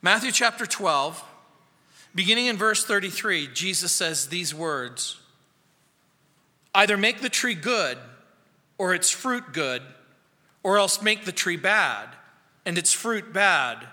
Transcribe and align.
Matthew 0.00 0.30
chapter 0.30 0.64
12, 0.64 1.24
beginning 2.14 2.46
in 2.46 2.56
verse 2.56 2.84
33, 2.84 3.48
Jesus 3.48 3.90
says 3.90 4.28
these 4.28 4.54
words 4.54 5.18
Either 6.72 6.96
make 6.96 7.20
the 7.20 7.28
tree 7.28 7.56
good, 7.56 7.98
or 8.78 8.94
its 8.94 9.10
fruit 9.10 9.52
good, 9.52 9.82
or 10.62 10.78
else 10.78 11.02
make 11.02 11.24
the 11.24 11.32
tree 11.32 11.56
bad, 11.56 12.10
and 12.64 12.78
its 12.78 12.92
fruit 12.92 13.32
bad. 13.32 13.88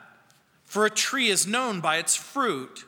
For 0.65 0.85
a 0.85 0.91
tree 0.91 1.29
is 1.29 1.47
known 1.47 1.81
by 1.81 1.97
its 1.97 2.15
fruit. 2.15 2.85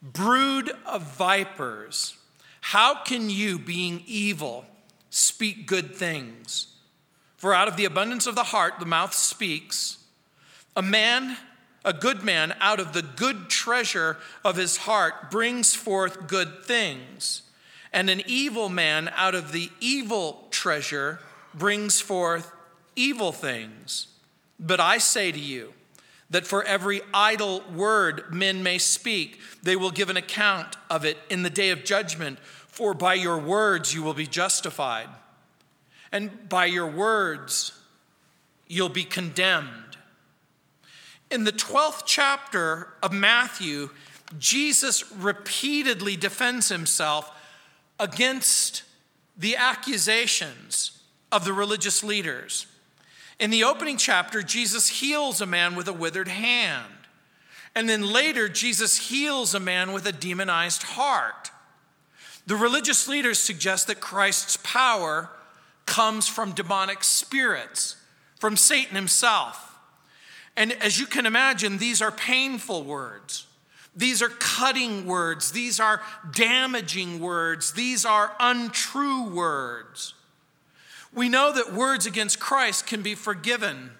Brood 0.00 0.72
of 0.86 1.02
vipers, 1.02 2.16
how 2.62 3.02
can 3.02 3.28
you, 3.28 3.58
being 3.58 4.02
evil, 4.06 4.64
speak 5.10 5.66
good 5.66 5.94
things? 5.94 6.68
For 7.36 7.52
out 7.52 7.68
of 7.68 7.76
the 7.76 7.84
abundance 7.84 8.26
of 8.26 8.34
the 8.34 8.44
heart, 8.44 8.74
the 8.78 8.86
mouth 8.86 9.12
speaks. 9.12 9.98
A 10.74 10.80
man, 10.80 11.36
a 11.84 11.92
good 11.92 12.22
man, 12.22 12.54
out 12.60 12.80
of 12.80 12.92
the 12.92 13.02
good 13.02 13.48
treasure 13.48 14.16
of 14.44 14.56
his 14.56 14.78
heart 14.78 15.30
brings 15.30 15.74
forth 15.74 16.26
good 16.26 16.64
things. 16.64 17.42
And 17.92 18.08
an 18.08 18.22
evil 18.26 18.68
man, 18.68 19.10
out 19.16 19.34
of 19.34 19.52
the 19.52 19.70
evil 19.80 20.46
treasure, 20.50 21.18
brings 21.54 22.00
forth 22.00 22.52
evil 22.94 23.32
things. 23.32 24.08
But 24.58 24.78
I 24.78 24.98
say 24.98 25.32
to 25.32 25.38
you, 25.38 25.72
that 26.30 26.46
for 26.46 26.62
every 26.62 27.00
idle 27.12 27.62
word 27.74 28.32
men 28.32 28.62
may 28.62 28.78
speak, 28.78 29.40
they 29.62 29.76
will 29.76 29.90
give 29.90 30.08
an 30.08 30.16
account 30.16 30.76
of 30.88 31.04
it 31.04 31.18
in 31.28 31.42
the 31.42 31.50
day 31.50 31.70
of 31.70 31.84
judgment. 31.84 32.38
For 32.68 32.94
by 32.94 33.14
your 33.14 33.38
words 33.38 33.92
you 33.92 34.02
will 34.02 34.14
be 34.14 34.26
justified, 34.26 35.08
and 36.12 36.48
by 36.48 36.66
your 36.66 36.86
words 36.86 37.72
you'll 38.68 38.88
be 38.88 39.04
condemned. 39.04 39.89
In 41.30 41.44
the 41.44 41.52
12th 41.52 42.02
chapter 42.06 42.88
of 43.02 43.12
Matthew, 43.12 43.90
Jesus 44.38 45.10
repeatedly 45.12 46.16
defends 46.16 46.68
himself 46.68 47.30
against 47.98 48.82
the 49.36 49.56
accusations 49.56 51.00
of 51.30 51.44
the 51.44 51.52
religious 51.52 52.02
leaders. 52.02 52.66
In 53.38 53.50
the 53.50 53.64
opening 53.64 53.96
chapter, 53.96 54.42
Jesus 54.42 54.88
heals 54.88 55.40
a 55.40 55.46
man 55.46 55.76
with 55.76 55.88
a 55.88 55.92
withered 55.92 56.28
hand. 56.28 56.84
And 57.74 57.88
then 57.88 58.12
later, 58.12 58.48
Jesus 58.48 59.08
heals 59.08 59.54
a 59.54 59.60
man 59.60 59.92
with 59.92 60.06
a 60.06 60.12
demonized 60.12 60.82
heart. 60.82 61.50
The 62.46 62.56
religious 62.56 63.06
leaders 63.06 63.38
suggest 63.38 63.86
that 63.86 64.00
Christ's 64.00 64.58
power 64.58 65.30
comes 65.86 66.26
from 66.26 66.52
demonic 66.52 67.04
spirits, 67.04 67.96
from 68.38 68.56
Satan 68.56 68.96
himself. 68.96 69.69
And 70.60 70.72
as 70.74 71.00
you 71.00 71.06
can 71.06 71.24
imagine, 71.24 71.78
these 71.78 72.02
are 72.02 72.12
painful 72.12 72.84
words. 72.84 73.46
These 73.96 74.20
are 74.20 74.28
cutting 74.28 75.06
words. 75.06 75.52
These 75.52 75.80
are 75.80 76.02
damaging 76.32 77.18
words. 77.18 77.72
These 77.72 78.04
are 78.04 78.36
untrue 78.38 79.30
words. 79.30 80.12
We 81.14 81.30
know 81.30 81.50
that 81.50 81.72
words 81.72 82.04
against 82.04 82.40
Christ 82.40 82.86
can 82.86 83.00
be 83.00 83.14
forgiven 83.14 83.92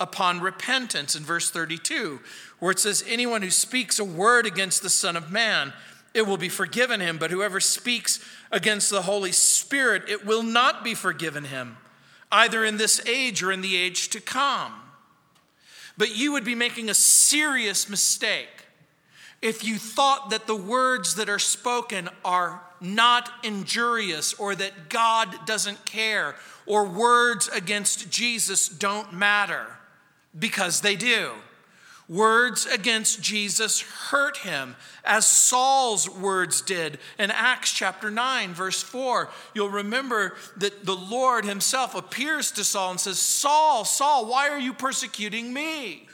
upon 0.00 0.40
repentance 0.40 1.14
in 1.14 1.22
verse 1.22 1.48
32, 1.48 2.18
where 2.58 2.72
it 2.72 2.80
says, 2.80 3.04
Anyone 3.06 3.42
who 3.42 3.50
speaks 3.50 4.00
a 4.00 4.04
word 4.04 4.46
against 4.46 4.82
the 4.82 4.90
Son 4.90 5.14
of 5.14 5.30
Man, 5.30 5.72
it 6.12 6.26
will 6.26 6.38
be 6.38 6.48
forgiven 6.48 6.98
him, 6.98 7.18
but 7.18 7.30
whoever 7.30 7.60
speaks 7.60 8.18
against 8.50 8.90
the 8.90 9.02
Holy 9.02 9.30
Spirit, 9.30 10.08
it 10.08 10.26
will 10.26 10.42
not 10.42 10.82
be 10.82 10.94
forgiven 10.94 11.44
him, 11.44 11.76
either 12.32 12.64
in 12.64 12.78
this 12.78 13.00
age 13.06 13.44
or 13.44 13.52
in 13.52 13.60
the 13.60 13.76
age 13.76 14.08
to 14.08 14.20
come. 14.20 14.89
But 15.96 16.16
you 16.16 16.32
would 16.32 16.44
be 16.44 16.54
making 16.54 16.88
a 16.88 16.94
serious 16.94 17.88
mistake 17.88 18.48
if 19.42 19.64
you 19.64 19.78
thought 19.78 20.30
that 20.30 20.46
the 20.46 20.56
words 20.56 21.14
that 21.14 21.28
are 21.28 21.38
spoken 21.38 22.08
are 22.24 22.62
not 22.80 23.30
injurious 23.42 24.34
or 24.34 24.54
that 24.54 24.88
God 24.88 25.46
doesn't 25.46 25.84
care 25.86 26.34
or 26.66 26.84
words 26.84 27.48
against 27.48 28.10
Jesus 28.10 28.68
don't 28.68 29.12
matter, 29.12 29.66
because 30.38 30.80
they 30.80 30.94
do. 30.94 31.32
Words 32.10 32.66
against 32.66 33.22
Jesus 33.22 33.82
hurt 33.82 34.38
him, 34.38 34.74
as 35.04 35.28
Saul's 35.28 36.10
words 36.10 36.60
did 36.60 36.98
in 37.20 37.30
Acts 37.30 37.72
chapter 37.72 38.10
9, 38.10 38.52
verse 38.52 38.82
4. 38.82 39.28
You'll 39.54 39.70
remember 39.70 40.34
that 40.56 40.84
the 40.84 40.96
Lord 40.96 41.44
himself 41.44 41.94
appears 41.94 42.50
to 42.52 42.64
Saul 42.64 42.90
and 42.90 42.98
says, 42.98 43.20
Saul, 43.20 43.84
Saul, 43.84 44.26
why 44.26 44.48
are 44.48 44.58
you 44.58 44.72
persecuting 44.72 45.54
me? 45.54 46.08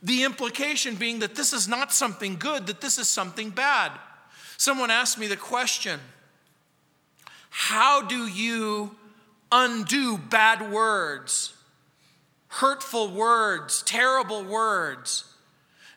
The 0.00 0.22
implication 0.22 0.94
being 0.94 1.18
that 1.18 1.34
this 1.34 1.52
is 1.52 1.66
not 1.66 1.92
something 1.92 2.36
good, 2.36 2.68
that 2.68 2.80
this 2.80 2.98
is 2.98 3.08
something 3.08 3.50
bad. 3.50 3.90
Someone 4.58 4.92
asked 4.92 5.18
me 5.18 5.26
the 5.26 5.36
question 5.36 5.98
How 7.50 8.00
do 8.00 8.28
you 8.28 8.94
undo 9.50 10.18
bad 10.18 10.70
words, 10.70 11.51
hurtful 12.52 13.08
words, 13.08 13.82
terrible 13.82 14.44
words? 14.44 15.24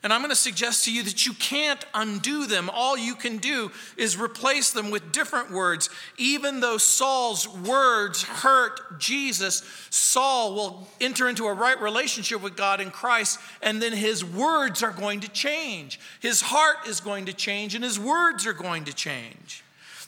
And 0.06 0.14
I'm 0.14 0.22
going 0.22 0.30
to 0.30 0.36
suggest 0.36 0.86
to 0.86 0.94
you 0.94 1.02
that 1.02 1.26
you 1.26 1.34
can't 1.34 1.84
undo 1.96 2.46
them. 2.46 2.70
All 2.72 2.96
you 2.96 3.16
can 3.16 3.38
do 3.38 3.72
is 3.98 4.20
replace 4.20 4.70
them 4.70 4.92
with 4.92 5.12
different 5.12 5.50
words. 5.50 5.90
Even 6.20 6.60
though 6.60 6.78
Saul's 6.78 7.48
words 7.48 8.22
hurt 8.22 9.00
Jesus, 9.00 9.64
Saul 9.90 10.54
will 10.54 10.88
enter 11.02 11.28
into 11.28 11.48
a 11.48 11.54
right 11.54 11.82
relationship 11.82 12.44
with 12.44 12.56
God 12.56 12.82
in 12.82 12.92
Christ, 12.92 13.40
and 13.64 13.82
then 13.82 13.94
his 13.94 14.24
words 14.24 14.84
are 14.84 14.92
going 14.92 15.22
to 15.22 15.28
change. 15.28 16.00
His 16.20 16.40
heart 16.40 16.88
is 16.88 17.00
going 17.00 17.26
to 17.26 17.34
change, 17.34 17.74
and 17.74 17.84
his 17.84 18.00
words 18.00 18.46
are 18.46 18.54
going 18.54 18.86
to 18.86 18.94
change. 18.94 19.64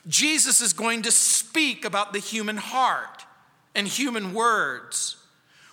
Jesus 0.07 0.61
is 0.61 0.73
going 0.73 1.01
to 1.01 1.11
speak 1.11 1.85
about 1.85 2.13
the 2.13 2.19
human 2.19 2.57
heart 2.57 3.25
and 3.73 3.87
human 3.87 4.35
words. 4.35 5.15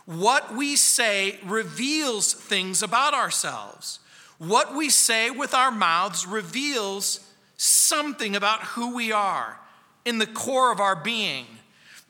What 0.07 0.55
we 0.55 0.77
say 0.77 1.39
reveals 1.45 2.35
things 2.35 2.83
about 2.83 3.15
ourselves. 3.15 4.01
What 4.39 4.75
we 4.75 4.91
say 4.91 5.31
with 5.31 5.55
our 5.55 5.71
mouths 5.71 6.27
reveals 6.27 7.21
something 7.57 8.37
about 8.37 8.61
who 8.61 8.95
we 8.95 9.13
are 9.13 9.59
in 10.05 10.19
the 10.19 10.27
core 10.27 10.71
of 10.73 10.81
our 10.81 10.97
being. 10.97 11.47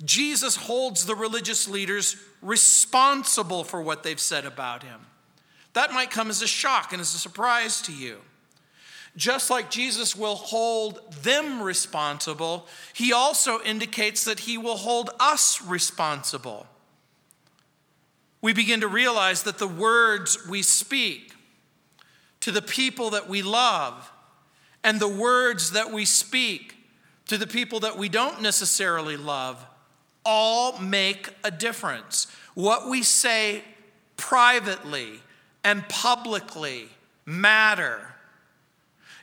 Jesus 0.05 0.57
holds 0.57 1.07
the 1.07 1.15
religious 1.15 1.69
leaders 1.69 2.17
responsible 2.43 3.63
for 3.63 3.81
what 3.81 4.03
they've 4.03 4.21
said 4.21 4.45
about 4.45 4.83
him. 4.83 5.01
That 5.75 5.93
might 5.93 6.11
come 6.11 6.31
as 6.31 6.43
a 6.43 6.47
shock 6.47 6.93
and 6.93 7.01
as 7.01 7.15
a 7.15 7.19
surprise 7.19 7.81
to 7.83 7.93
you. 7.93 8.19
Just 9.17 9.51
like 9.51 9.71
Jesus 9.71 10.17
will 10.17 10.35
hold 10.35 11.13
them 11.23 11.63
responsible, 11.63 12.67
he 12.93 13.13
also 13.13 13.63
indicates 13.63 14.25
that 14.25 14.41
he 14.41 14.59
will 14.59 14.77
hold 14.77 15.11
us 15.21 15.63
responsible. 15.63 16.67
We 18.45 18.53
begin 18.53 18.83
to 18.83 18.89
realize 18.89 19.45
that 19.45 19.57
the 19.57 19.67
words 19.67 20.47
we 20.47 20.61
speak, 20.61 21.33
to 22.41 22.53
the 22.53 22.61
people 22.61 23.09
that 23.09 23.27
we 23.27 23.41
love 23.41 24.13
and 24.83 25.01
the 25.01 25.09
words 25.09 25.71
that 25.71 25.91
we 25.91 26.05
speak 26.05 26.77
to 27.29 27.39
the 27.39 27.47
people 27.47 27.81
that 27.81 27.97
we 27.97 28.11
don't 28.11 28.43
necessarily 28.43 29.17
love 29.17 29.65
all 30.27 30.79
make 30.79 31.31
a 31.43 31.51
difference. 31.51 32.27
What 32.53 32.91
we 32.91 33.03
say 33.03 33.65
privately 34.19 35.21
and 35.65 35.89
publicly 35.89 36.91
matter. 37.25 38.15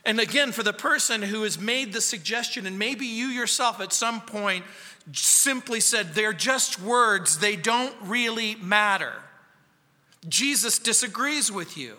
And 0.04 0.18
again, 0.18 0.50
for 0.50 0.64
the 0.64 0.72
person 0.72 1.22
who 1.22 1.44
has 1.44 1.60
made 1.60 1.92
the 1.92 2.00
suggestion, 2.00 2.66
and 2.66 2.76
maybe 2.76 3.06
you 3.06 3.26
yourself 3.26 3.80
at 3.80 3.92
some 3.92 4.20
point 4.22 4.64
simply 5.12 5.80
said, 5.80 6.14
they're 6.14 6.32
just 6.32 6.80
words, 6.80 7.38
they 7.38 7.56
don't 7.56 7.94
really 8.02 8.54
matter. 8.56 9.14
Jesus 10.28 10.78
disagrees 10.78 11.50
with 11.50 11.76
you. 11.76 11.96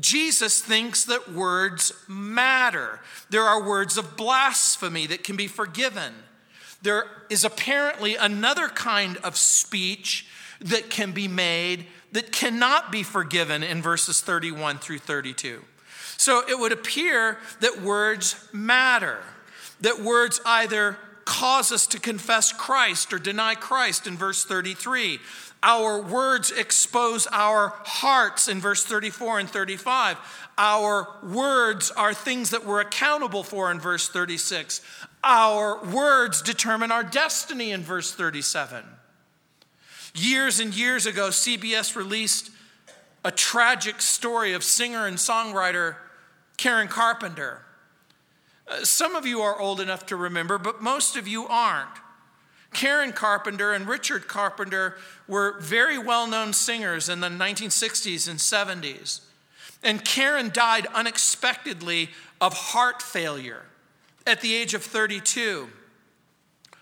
Jesus 0.00 0.60
thinks 0.60 1.04
that 1.04 1.32
words 1.32 1.92
matter. 2.08 3.00
There 3.30 3.42
are 3.42 3.62
words 3.62 3.98
of 3.98 4.16
blasphemy 4.16 5.06
that 5.06 5.22
can 5.22 5.36
be 5.36 5.46
forgiven. 5.46 6.14
There 6.80 7.04
is 7.30 7.44
apparently 7.44 8.16
another 8.16 8.68
kind 8.68 9.18
of 9.18 9.36
speech 9.36 10.26
that 10.60 10.90
can 10.90 11.12
be 11.12 11.28
made 11.28 11.86
that 12.12 12.32
cannot 12.32 12.90
be 12.90 13.02
forgiven 13.02 13.62
in 13.62 13.82
verses 13.82 14.20
31 14.20 14.78
through 14.78 14.98
32. 14.98 15.62
So 16.16 16.42
it 16.48 16.58
would 16.58 16.72
appear 16.72 17.38
that 17.60 17.82
words 17.82 18.48
matter, 18.52 19.18
that 19.80 20.00
words 20.00 20.40
either 20.44 20.96
cause 21.24 21.72
us 21.72 21.86
to 21.88 22.00
confess 22.00 22.52
Christ 22.52 23.12
or 23.12 23.18
deny 23.18 23.54
Christ 23.54 24.06
in 24.06 24.16
verse 24.16 24.44
33, 24.44 25.20
our 25.62 26.02
words 26.02 26.50
expose 26.50 27.28
our 27.30 27.74
hearts 27.84 28.48
in 28.48 28.60
verse 28.60 28.84
34 28.84 29.40
and 29.40 29.48
35. 29.48 30.18
Our 30.58 31.08
words 31.22 31.90
are 31.92 32.12
things 32.12 32.50
that 32.50 32.66
we're 32.66 32.80
accountable 32.80 33.44
for 33.44 33.70
in 33.70 33.78
verse 33.78 34.08
36. 34.08 34.80
Our 35.22 35.84
words 35.84 36.42
determine 36.42 36.90
our 36.90 37.04
destiny 37.04 37.70
in 37.70 37.82
verse 37.82 38.12
37. 38.12 38.84
Years 40.14 40.58
and 40.58 40.74
years 40.74 41.06
ago, 41.06 41.28
CBS 41.28 41.94
released 41.94 42.50
a 43.24 43.30
tragic 43.30 44.02
story 44.02 44.52
of 44.52 44.64
singer 44.64 45.06
and 45.06 45.16
songwriter 45.16 45.96
Karen 46.56 46.88
Carpenter. 46.88 47.62
Uh, 48.72 48.84
some 48.84 49.14
of 49.14 49.26
you 49.26 49.42
are 49.42 49.60
old 49.60 49.80
enough 49.80 50.06
to 50.06 50.16
remember, 50.16 50.56
but 50.56 50.80
most 50.80 51.16
of 51.16 51.28
you 51.28 51.46
aren't. 51.46 51.90
Karen 52.72 53.12
Carpenter 53.12 53.74
and 53.74 53.86
Richard 53.86 54.26
Carpenter 54.28 54.96
were 55.28 55.60
very 55.60 55.98
well 55.98 56.26
known 56.26 56.54
singers 56.54 57.10
in 57.10 57.20
the 57.20 57.28
1960s 57.28 58.28
and 58.28 58.38
70s. 58.38 59.20
And 59.82 60.02
Karen 60.04 60.50
died 60.54 60.86
unexpectedly 60.94 62.08
of 62.40 62.54
heart 62.54 63.02
failure 63.02 63.64
at 64.26 64.40
the 64.40 64.54
age 64.54 64.72
of 64.72 64.82
32, 64.82 65.68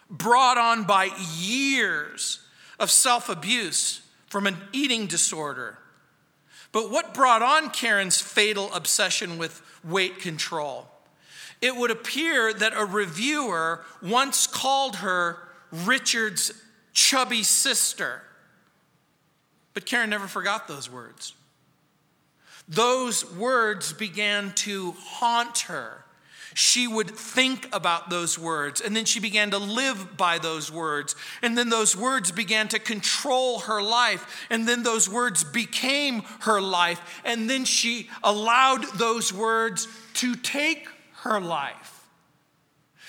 brought 0.09 0.59
on 0.59 0.85
by 0.85 1.09
years 1.35 2.41
of 2.79 2.91
self 2.91 3.29
abuse 3.29 4.03
from 4.27 4.47
an 4.47 4.57
eating 4.73 5.07
disorder. 5.07 5.79
But 6.71 6.91
what 6.91 7.15
brought 7.15 7.43
on 7.43 7.71
Karen's 7.71 8.21
fatal 8.21 8.73
obsession 8.73 9.39
with 9.39 9.61
weight 9.83 10.21
control? 10.21 10.90
It 11.61 11.77
would 11.77 11.91
appear 11.91 12.53
that 12.55 12.73
a 12.75 12.85
reviewer 12.85 13.85
once 14.03 14.47
called 14.47 14.97
her 14.97 15.39
Richard's 15.71 16.53
chubby 16.93 17.43
sister. 17.43 18.23
But 19.75 19.87
Karen 19.87 20.11
never 20.11 20.27
forgot 20.27 20.69
those 20.69 20.91
words. 20.91 21.35
Those 22.69 23.31
words 23.35 23.93
began 23.93 24.53
to 24.57 24.93
haunt 24.99 25.61
her. 25.61 26.05
She 26.55 26.89
would 26.89 27.11
think 27.11 27.69
about 27.73 28.11
those 28.11 28.39
words, 28.39 28.81
and 28.81 28.95
then 28.97 29.05
she 29.05 29.21
began 29.21 29.53
to 29.53 29.59
live 29.59 30.17
by 30.17 30.39
those 30.39 30.71
words. 30.71 31.15
And 31.43 31.57
then 31.57 31.69
those 31.69 31.97
words 31.97 32.33
began 32.33 32.67
to 32.69 32.79
control 32.81 33.61
her 33.61 33.81
life, 33.81 34.47
and 34.51 34.67
then 34.67 34.83
those 34.83 35.09
words 35.09 35.45
became 35.45 36.23
her 36.41 36.61
life. 36.61 37.23
And 37.25 37.49
then 37.49 37.65
she 37.65 38.11
allowed 38.25 38.83
those 38.99 39.33
words 39.33 39.87
to 40.15 40.35
take 40.35 40.89
her 41.23 41.41
life. 41.41 42.09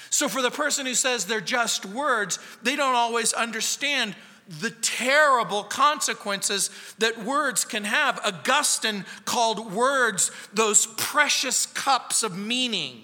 So, 0.10 0.28
for 0.28 0.42
the 0.42 0.52
person 0.52 0.86
who 0.86 0.94
says 0.94 1.26
they're 1.26 1.42
just 1.42 1.86
words, 1.86 2.38
they 2.62 2.76
don't 2.76 2.96
always 2.96 3.34
understand 3.34 4.16
the 4.60 4.72
terrible 4.72 5.64
consequences 5.64 6.70
that 6.98 7.24
words 7.24 7.64
can 7.64 7.86
have. 7.86 8.20
Augustine 8.26 9.06
called 9.24 9.72
words 9.72 10.32
those 10.54 10.88
precious 10.98 11.66
cups 11.66 12.24
of 12.24 12.38
meaning. 12.38 13.04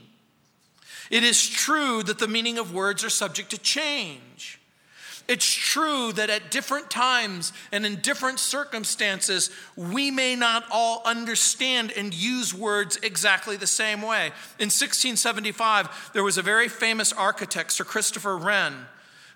It 1.09 1.23
is 1.23 1.47
true 1.47 2.03
that 2.03 2.19
the 2.19 2.27
meaning 2.27 2.57
of 2.57 2.73
words 2.73 3.03
are 3.03 3.09
subject 3.09 3.51
to 3.51 3.57
change. 3.57 4.56
It's 5.27 5.45
true 5.45 6.13
that 6.13 6.29
at 6.29 6.51
different 6.51 6.89
times 6.89 7.51
and 7.71 7.85
in 7.85 7.97
different 7.97 8.39
circumstances, 8.39 9.49
we 9.75 10.09
may 10.09 10.35
not 10.35 10.63
all 10.71 11.01
understand 11.05 11.91
and 11.91 12.13
use 12.13 12.53
words 12.53 12.97
exactly 13.03 13.57
the 13.57 13.67
same 13.67 14.01
way. 14.01 14.27
In 14.57 14.69
1675, 14.69 16.11
there 16.13 16.23
was 16.23 16.37
a 16.37 16.41
very 16.41 16.69
famous 16.69 17.11
architect, 17.11 17.73
Sir 17.73 17.83
Christopher 17.83 18.37
Wren 18.37 18.87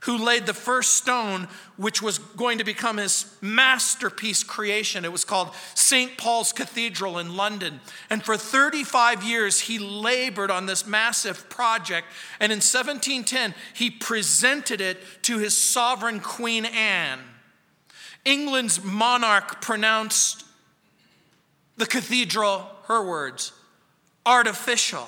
who 0.02 0.18
laid 0.18 0.46
the 0.46 0.54
first 0.54 0.96
stone, 0.96 1.48
which 1.78 2.02
was 2.02 2.18
going 2.18 2.58
to 2.58 2.64
become 2.64 2.98
his 2.98 3.26
masterpiece 3.40 4.44
creation. 4.44 5.06
It 5.06 5.12
was 5.12 5.24
called 5.24 5.52
St. 5.76 6.18
Paul's 6.18 6.52
Cathedral 6.52 7.20
in 7.20 7.36
London. 7.36 7.80
And 8.10 8.24
for 8.24 8.36
35 8.36 9.24
years, 9.24 9.62
he 9.62 9.78
labored 9.78 10.50
on 10.50 10.66
this 10.66 10.88
massive 10.88 11.50
project. 11.50 12.08
And 12.40 12.52
in 12.52 12.58
1710, 12.58 13.54
he 13.76 13.92
presented 13.92 14.82
it 14.82 14.98
to 15.24 15.38
his 15.38 15.56
sovereign 15.56 16.20
Queen 16.20 16.66
Anne. 16.66 17.20
England's 18.26 18.84
monarch 18.84 19.62
pronounced 19.62 20.46
the 21.78 21.86
cathedral, 21.86 22.68
her 22.86 23.04
words, 23.04 23.54
artificial, 24.26 25.08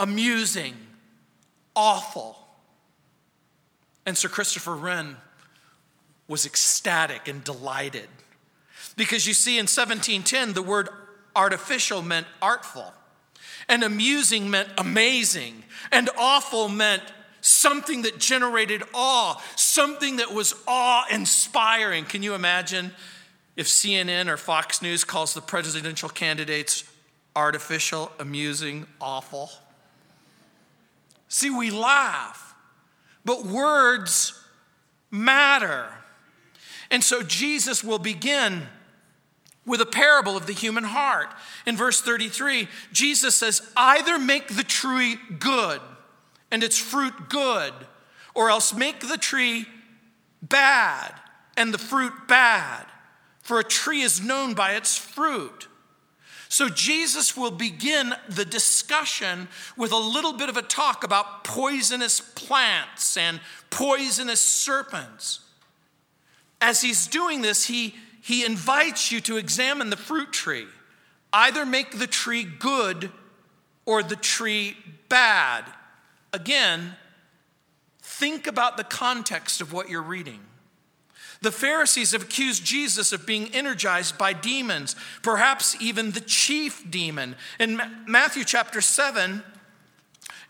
amusing, 0.00 0.74
awful. 1.76 2.39
And 4.06 4.16
Sir 4.16 4.28
Christopher 4.28 4.74
Wren 4.74 5.16
was 6.28 6.46
ecstatic 6.46 7.28
and 7.28 7.42
delighted. 7.44 8.08
Because 8.96 9.26
you 9.26 9.34
see, 9.34 9.58
in 9.58 9.64
1710, 9.64 10.52
the 10.52 10.62
word 10.62 10.88
artificial 11.34 12.02
meant 12.02 12.26
artful, 12.40 12.92
and 13.68 13.82
amusing 13.82 14.50
meant 14.50 14.68
amazing, 14.78 15.64
and 15.92 16.10
awful 16.18 16.68
meant 16.68 17.02
something 17.40 18.02
that 18.02 18.18
generated 18.18 18.82
awe, 18.94 19.40
something 19.56 20.16
that 20.16 20.32
was 20.32 20.54
awe 20.66 21.04
inspiring. 21.10 22.04
Can 22.04 22.22
you 22.22 22.34
imagine 22.34 22.92
if 23.56 23.66
CNN 23.66 24.28
or 24.28 24.36
Fox 24.36 24.82
News 24.82 25.04
calls 25.04 25.34
the 25.34 25.40
presidential 25.40 26.08
candidates 26.08 26.84
artificial, 27.34 28.12
amusing, 28.18 28.86
awful? 29.00 29.50
See, 31.28 31.50
we 31.50 31.70
laugh 31.70 32.49
but 33.24 33.44
words 33.44 34.32
matter. 35.10 35.88
And 36.90 37.04
so 37.04 37.22
Jesus 37.22 37.84
will 37.84 37.98
begin 37.98 38.66
with 39.66 39.80
a 39.80 39.86
parable 39.86 40.36
of 40.36 40.46
the 40.46 40.52
human 40.52 40.84
heart. 40.84 41.28
In 41.66 41.76
verse 41.76 42.00
33, 42.00 42.68
Jesus 42.92 43.36
says, 43.36 43.62
Either 43.76 44.18
make 44.18 44.48
the 44.48 44.64
tree 44.64 45.16
good 45.38 45.80
and 46.50 46.62
its 46.62 46.78
fruit 46.78 47.28
good, 47.28 47.72
or 48.34 48.50
else 48.50 48.74
make 48.74 49.00
the 49.00 49.18
tree 49.18 49.66
bad 50.42 51.14
and 51.56 51.72
the 51.72 51.78
fruit 51.78 52.12
bad. 52.26 52.86
For 53.40 53.60
a 53.60 53.64
tree 53.64 54.02
is 54.02 54.20
known 54.20 54.54
by 54.54 54.72
its 54.72 54.96
fruit. 54.96 55.68
So 56.50 56.68
Jesus 56.68 57.36
will 57.36 57.52
begin 57.52 58.12
the 58.28 58.44
discussion 58.44 59.46
with 59.76 59.92
a 59.92 59.96
little 59.96 60.32
bit 60.32 60.48
of 60.48 60.56
a 60.56 60.62
talk 60.62 61.04
about 61.04 61.44
poisonous 61.44 62.20
plants 62.20 63.16
and 63.16 63.40
poisonous 63.70 64.40
serpents. 64.40 65.40
As 66.60 66.82
he's 66.82 67.06
doing 67.06 67.40
this, 67.40 67.66
he, 67.66 67.94
he 68.20 68.44
invites 68.44 69.12
you 69.12 69.20
to 69.22 69.36
examine 69.36 69.90
the 69.90 69.96
fruit 69.96 70.32
tree. 70.32 70.66
Either 71.32 71.64
make 71.64 72.00
the 72.00 72.08
tree 72.08 72.42
good 72.42 73.12
or 73.86 74.02
the 74.02 74.16
tree 74.16 74.76
bad. 75.08 75.64
Again, 76.32 76.96
think 78.02 78.48
about 78.48 78.76
the 78.76 78.82
context 78.82 79.60
of 79.60 79.72
what 79.72 79.88
you're 79.88 80.02
reading. 80.02 80.40
The 81.42 81.52
Pharisees 81.52 82.12
have 82.12 82.22
accused 82.22 82.64
Jesus 82.64 83.12
of 83.12 83.26
being 83.26 83.54
energized 83.54 84.18
by 84.18 84.34
demons, 84.34 84.94
perhaps 85.22 85.74
even 85.80 86.10
the 86.10 86.20
chief 86.20 86.90
demon. 86.90 87.34
In 87.58 87.80
Matthew 88.06 88.44
chapter 88.44 88.80
7, 88.80 89.42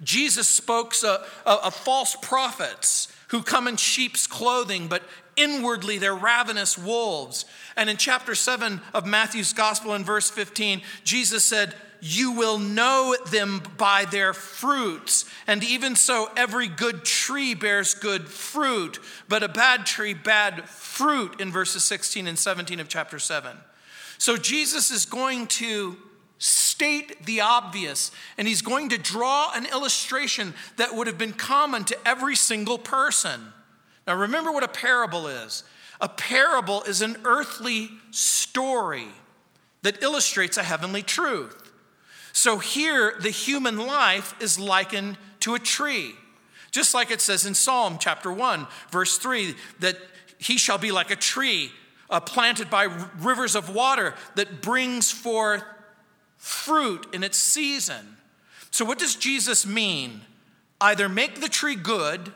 Jesus 0.03 0.49
spoke 0.49 0.95
of, 1.05 1.27
of 1.47 1.75
false 1.75 2.17
prophets 2.17 3.09
who 3.29 3.43
come 3.43 3.69
in 3.69 3.77
sheep's 3.77 4.27
clothing, 4.27 4.89
but 4.89 5.05
inwardly 5.37 5.99
they're 5.99 6.15
ravenous 6.15 6.77
wolves. 6.77 7.45
And 7.77 7.89
in 7.89 7.97
chapter 7.97 8.35
7 8.35 8.81
of 8.93 9.07
Matthew's 9.07 9.53
gospel, 9.53 9.95
in 9.95 10.05
verse 10.05 10.29
15, 10.29 10.83
Jesus 11.05 11.45
said, 11.45 11.75
you 12.01 12.33
will 12.33 12.59
know 12.59 13.17
them 13.31 13.63
by 13.77 14.05
their 14.05 14.33
fruits. 14.33 15.25
And 15.47 15.63
even 15.63 15.97
so, 15.97 16.31
every 16.37 16.69
good 16.69 17.05
tree 17.05 17.55
bears 17.55 17.95
good 17.95 18.29
fruit, 18.29 18.99
but 19.29 19.43
a 19.43 19.49
bad 19.49 19.87
tree, 19.87 20.15
bad 20.15 20.69
fruit, 20.69 21.41
in 21.41 21.51
verses 21.53 21.85
16 21.85 22.27
and 22.27 22.39
17 22.39 22.81
of 22.81 22.89
chapter 22.89 23.19
7. 23.19 23.57
So 24.19 24.37
Jesus 24.37 24.91
is 24.91 25.07
going 25.07 25.47
to 25.47 25.97
state 26.39 27.25
the 27.27 27.43
obvious, 27.43 28.11
and 28.39 28.49
he's 28.49 28.63
going 28.63 28.89
to 28.89 28.99
draw 28.99 29.53
an 29.55 29.67
illustration 29.67 30.55
that 30.77 30.95
would 30.95 31.07
have 31.07 31.19
been 31.19 31.33
common 31.33 31.85
to 31.85 31.97
every 32.07 32.35
single 32.35 32.79
person. 32.79 33.53
Now, 34.07 34.17
remember 34.17 34.51
what 34.51 34.65
a 34.65 34.69
parable 34.69 35.27
is 35.27 35.65
a 36.01 36.09
parable 36.09 36.83
is 36.85 37.03
an 37.03 37.19
earthly 37.25 37.91
story 38.11 39.09
that 39.83 40.03
illustrates 40.03 40.57
a 40.57 40.63
heavenly 40.63 41.03
truth. 41.03 41.60
So 42.33 42.59
here, 42.59 43.15
the 43.21 43.31
human 43.31 43.77
life 43.77 44.35
is 44.41 44.59
likened 44.59 45.19
to 45.41 45.55
a 45.55 45.59
tree. 45.59 46.15
Just 46.71 46.95
like 46.95 47.11
it 47.11 47.21
says 47.21 47.47
in 47.47 47.55
Psalm 47.55 47.99
chapter 47.99 48.33
1, 48.33 48.67
verse 48.91 49.19
3, 49.19 49.55
that 49.81 49.97
he 50.39 50.57
shall 50.57 50.79
be 50.79 50.93
like 50.93 51.11
a 51.11 51.17
tree 51.17 51.73
uh, 52.09 52.21
planted 52.21 52.71
by 52.71 52.85
rivers 53.19 53.55
of 53.55 53.75
water 53.75 54.15
that 54.37 54.63
brings 54.63 55.11
forth 55.11 55.65
fruit 56.37 57.07
in 57.13 57.23
its 57.23 57.37
season. 57.37 58.17
So, 58.71 58.85
what 58.85 58.99
does 58.99 59.17
Jesus 59.17 59.67
mean? 59.67 60.23
Either 60.81 61.09
make 61.09 61.41
the 61.41 61.49
tree 61.49 61.77
good 61.77 62.33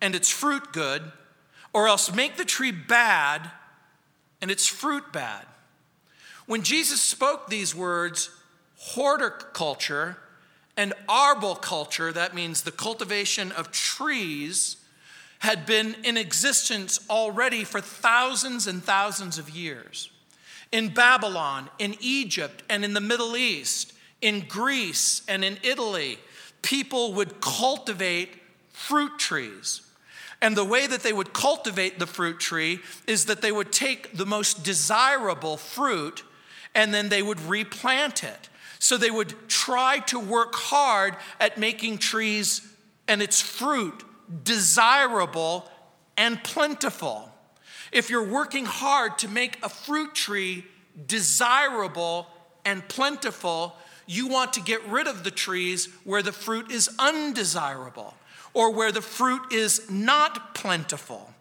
and 0.00 0.14
its 0.14 0.28
fruit 0.28 0.72
good, 0.72 1.02
or 1.72 1.88
else 1.88 2.14
make 2.14 2.36
the 2.36 2.44
tree 2.44 2.72
bad 2.72 3.50
and 4.40 4.50
its 4.50 4.66
fruit 4.66 5.12
bad. 5.12 5.46
When 6.46 6.62
Jesus 6.62 7.00
spoke 7.00 7.48
these 7.48 7.74
words, 7.74 8.30
horticulture 8.94 10.16
and 10.76 10.92
arboriculture, 11.08 12.12
that 12.12 12.34
means 12.34 12.62
the 12.62 12.70
cultivation 12.70 13.52
of 13.52 13.70
trees, 13.72 14.76
had 15.40 15.66
been 15.66 15.94
in 16.04 16.16
existence 16.16 17.00
already 17.08 17.64
for 17.64 17.80
thousands 17.80 18.66
and 18.66 18.82
thousands 18.82 19.38
of 19.38 19.50
years. 19.50 20.10
in 20.70 20.88
Babylon, 20.88 21.70
in 21.78 21.96
Egypt, 22.00 22.62
and 22.68 22.84
in 22.84 22.92
the 22.94 23.00
Middle 23.00 23.36
East, 23.36 23.92
in 24.20 24.44
Greece, 24.46 25.22
and 25.28 25.44
in 25.44 25.58
Italy, 25.62 26.18
people 26.62 27.14
would 27.14 27.40
cultivate 27.40 28.30
fruit 28.72 29.18
trees. 29.18 29.82
And 30.40 30.56
the 30.56 30.64
way 30.64 30.86
that 30.86 31.02
they 31.02 31.12
would 31.12 31.32
cultivate 31.32 31.98
the 31.98 32.06
fruit 32.06 32.38
tree 32.38 32.80
is 33.06 33.24
that 33.26 33.40
they 33.40 33.50
would 33.50 33.72
take 33.72 34.16
the 34.16 34.26
most 34.26 34.62
desirable 34.62 35.56
fruit 35.56 36.22
and 36.74 36.94
then 36.94 37.08
they 37.08 37.22
would 37.22 37.40
replant 37.40 38.22
it. 38.22 38.48
So 38.78 38.96
they 38.96 39.10
would 39.10 39.34
try 39.48 39.98
to 40.06 40.18
work 40.18 40.54
hard 40.54 41.16
at 41.40 41.58
making 41.58 41.98
trees 41.98 42.66
and 43.06 43.22
its 43.22 43.40
fruit 43.40 44.04
desirable 44.44 45.68
and 46.16 46.42
plentiful. 46.44 47.32
If 47.92 48.10
you're 48.10 48.28
working 48.28 48.66
hard 48.66 49.18
to 49.18 49.28
make 49.28 49.58
a 49.64 49.68
fruit 49.68 50.14
tree 50.14 50.64
desirable 51.06 52.26
and 52.64 52.86
plentiful, 52.88 53.74
you 54.06 54.28
want 54.28 54.52
to 54.54 54.60
get 54.60 54.84
rid 54.86 55.06
of 55.06 55.24
the 55.24 55.30
trees 55.30 55.88
where 56.04 56.22
the 56.22 56.32
fruit 56.32 56.70
is 56.70 56.90
undesirable 56.98 58.14
or 58.52 58.72
where 58.72 58.92
the 58.92 59.02
fruit 59.02 59.52
is 59.52 59.90
not 59.90 60.54
plentiful. 60.54 61.32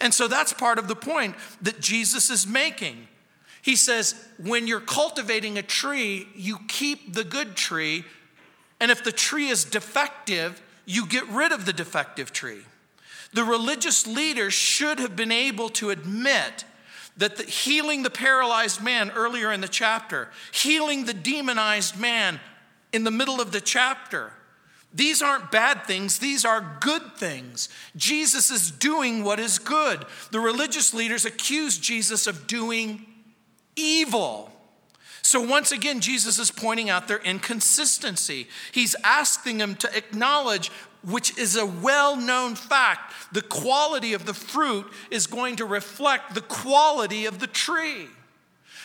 And 0.00 0.12
so 0.12 0.28
that's 0.28 0.52
part 0.52 0.78
of 0.78 0.88
the 0.88 0.96
point 0.96 1.36
that 1.62 1.80
Jesus 1.80 2.30
is 2.30 2.46
making. 2.46 3.08
He 3.64 3.76
says, 3.76 4.14
when 4.36 4.66
you're 4.66 4.78
cultivating 4.78 5.56
a 5.56 5.62
tree, 5.62 6.28
you 6.36 6.58
keep 6.68 7.14
the 7.14 7.24
good 7.24 7.56
tree, 7.56 8.04
and 8.78 8.90
if 8.90 9.02
the 9.02 9.10
tree 9.10 9.48
is 9.48 9.64
defective, 9.64 10.60
you 10.84 11.06
get 11.06 11.26
rid 11.28 11.50
of 11.50 11.64
the 11.64 11.72
defective 11.72 12.30
tree. 12.30 12.60
The 13.32 13.42
religious 13.42 14.06
leaders 14.06 14.52
should 14.52 14.98
have 14.98 15.16
been 15.16 15.32
able 15.32 15.70
to 15.70 15.88
admit 15.88 16.66
that 17.16 17.36
the, 17.36 17.44
healing 17.44 18.02
the 18.02 18.10
paralyzed 18.10 18.82
man 18.82 19.10
earlier 19.12 19.50
in 19.50 19.62
the 19.62 19.68
chapter, 19.68 20.28
healing 20.52 21.06
the 21.06 21.14
demonized 21.14 21.98
man 21.98 22.40
in 22.92 23.04
the 23.04 23.10
middle 23.10 23.40
of 23.40 23.50
the 23.50 23.62
chapter, 23.62 24.34
these 24.92 25.22
aren't 25.22 25.50
bad 25.50 25.86
things, 25.86 26.18
these 26.18 26.44
are 26.44 26.76
good 26.80 27.16
things. 27.16 27.70
Jesus 27.96 28.50
is 28.50 28.70
doing 28.70 29.24
what 29.24 29.40
is 29.40 29.58
good. 29.58 30.04
The 30.32 30.40
religious 30.40 30.92
leaders 30.92 31.24
accuse 31.24 31.78
Jesus 31.78 32.26
of 32.26 32.46
doing 32.46 33.06
evil. 33.76 34.50
So, 35.22 35.40
once 35.40 35.72
again, 35.72 36.00
Jesus 36.00 36.38
is 36.38 36.50
pointing 36.50 36.90
out 36.90 37.08
their 37.08 37.18
inconsistency. 37.18 38.46
He's 38.72 38.94
asking 39.02 39.58
them 39.58 39.74
to 39.76 39.96
acknowledge, 39.96 40.70
which 41.02 41.36
is 41.38 41.56
a 41.56 41.64
well 41.64 42.16
known 42.16 42.54
fact, 42.54 43.14
the 43.32 43.42
quality 43.42 44.12
of 44.12 44.26
the 44.26 44.34
fruit 44.34 44.86
is 45.10 45.26
going 45.26 45.56
to 45.56 45.64
reflect 45.64 46.34
the 46.34 46.42
quality 46.42 47.24
of 47.24 47.38
the 47.38 47.46
tree. 47.46 48.06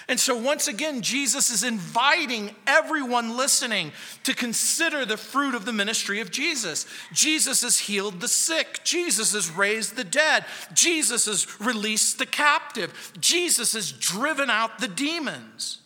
And 0.09 0.19
so, 0.19 0.35
once 0.35 0.67
again, 0.67 1.03
Jesus 1.03 1.51
is 1.51 1.63
inviting 1.63 2.49
everyone 2.65 3.37
listening 3.37 3.91
to 4.23 4.33
consider 4.33 5.05
the 5.05 5.17
fruit 5.17 5.53
of 5.53 5.65
the 5.65 5.71
ministry 5.71 6.19
of 6.19 6.31
Jesus. 6.31 6.87
Jesus 7.13 7.61
has 7.61 7.77
healed 7.77 8.19
the 8.19 8.27
sick, 8.27 8.79
Jesus 8.83 9.33
has 9.33 9.51
raised 9.51 9.95
the 9.95 10.03
dead, 10.03 10.45
Jesus 10.73 11.27
has 11.27 11.61
released 11.61 12.17
the 12.17 12.25
captive, 12.25 13.13
Jesus 13.19 13.73
has 13.73 13.91
driven 13.91 14.49
out 14.49 14.79
the 14.79 14.87
demons. 14.87 15.77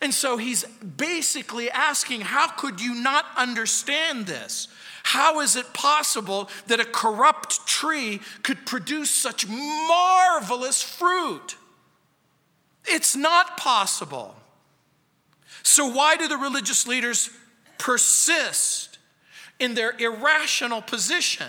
And 0.00 0.12
so 0.12 0.36
he's 0.36 0.64
basically 0.64 1.70
asking, 1.70 2.22
How 2.22 2.48
could 2.48 2.80
you 2.80 2.96
not 2.96 3.26
understand 3.36 4.26
this? 4.26 4.66
How 5.04 5.38
is 5.38 5.54
it 5.54 5.72
possible 5.72 6.50
that 6.66 6.80
a 6.80 6.84
corrupt 6.84 7.64
tree 7.68 8.20
could 8.42 8.66
produce 8.66 9.10
such 9.10 9.46
marvelous 9.46 10.82
fruit? 10.82 11.54
It's 12.86 13.14
not 13.14 13.56
possible. 13.56 14.34
So, 15.62 15.86
why 15.86 16.16
do 16.16 16.28
the 16.28 16.36
religious 16.36 16.86
leaders 16.86 17.30
persist 17.78 18.98
in 19.58 19.74
their 19.74 19.92
irrational 19.98 20.82
position? 20.82 21.48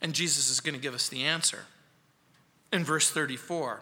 And 0.00 0.14
Jesus 0.14 0.50
is 0.50 0.60
going 0.60 0.74
to 0.74 0.80
give 0.80 0.94
us 0.94 1.08
the 1.08 1.22
answer 1.22 1.64
in 2.72 2.84
verse 2.84 3.10
34 3.10 3.80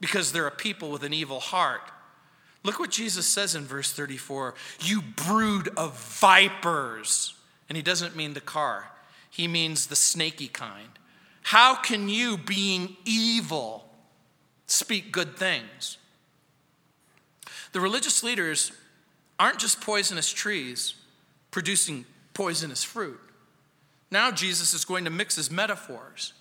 because 0.00 0.32
they're 0.32 0.46
a 0.46 0.50
people 0.50 0.90
with 0.90 1.02
an 1.02 1.12
evil 1.12 1.40
heart. 1.40 1.82
Look 2.62 2.78
what 2.78 2.90
Jesus 2.90 3.26
says 3.26 3.54
in 3.54 3.64
verse 3.64 3.92
34 3.92 4.54
You 4.80 5.02
brood 5.02 5.68
of 5.76 5.98
vipers. 5.98 7.34
And 7.68 7.76
he 7.76 7.82
doesn't 7.82 8.16
mean 8.16 8.34
the 8.34 8.40
car, 8.40 8.90
he 9.30 9.46
means 9.46 9.86
the 9.86 9.96
snaky 9.96 10.48
kind. 10.48 10.88
How 11.42 11.74
can 11.74 12.08
you, 12.08 12.36
being 12.36 12.96
evil, 13.04 13.89
speak 14.70 15.12
good 15.12 15.36
things. 15.36 15.98
The 17.72 17.80
religious 17.80 18.22
leaders 18.22 18.72
aren't 19.38 19.58
just 19.58 19.80
poisonous 19.80 20.30
trees 20.32 20.94
producing 21.50 22.04
poisonous 22.34 22.84
fruit. 22.84 23.20
Now 24.10 24.30
Jesus 24.30 24.74
is 24.74 24.84
going 24.84 25.04
to 25.04 25.10
mix 25.10 25.36
his 25.36 25.50
metaphors. 25.50 26.32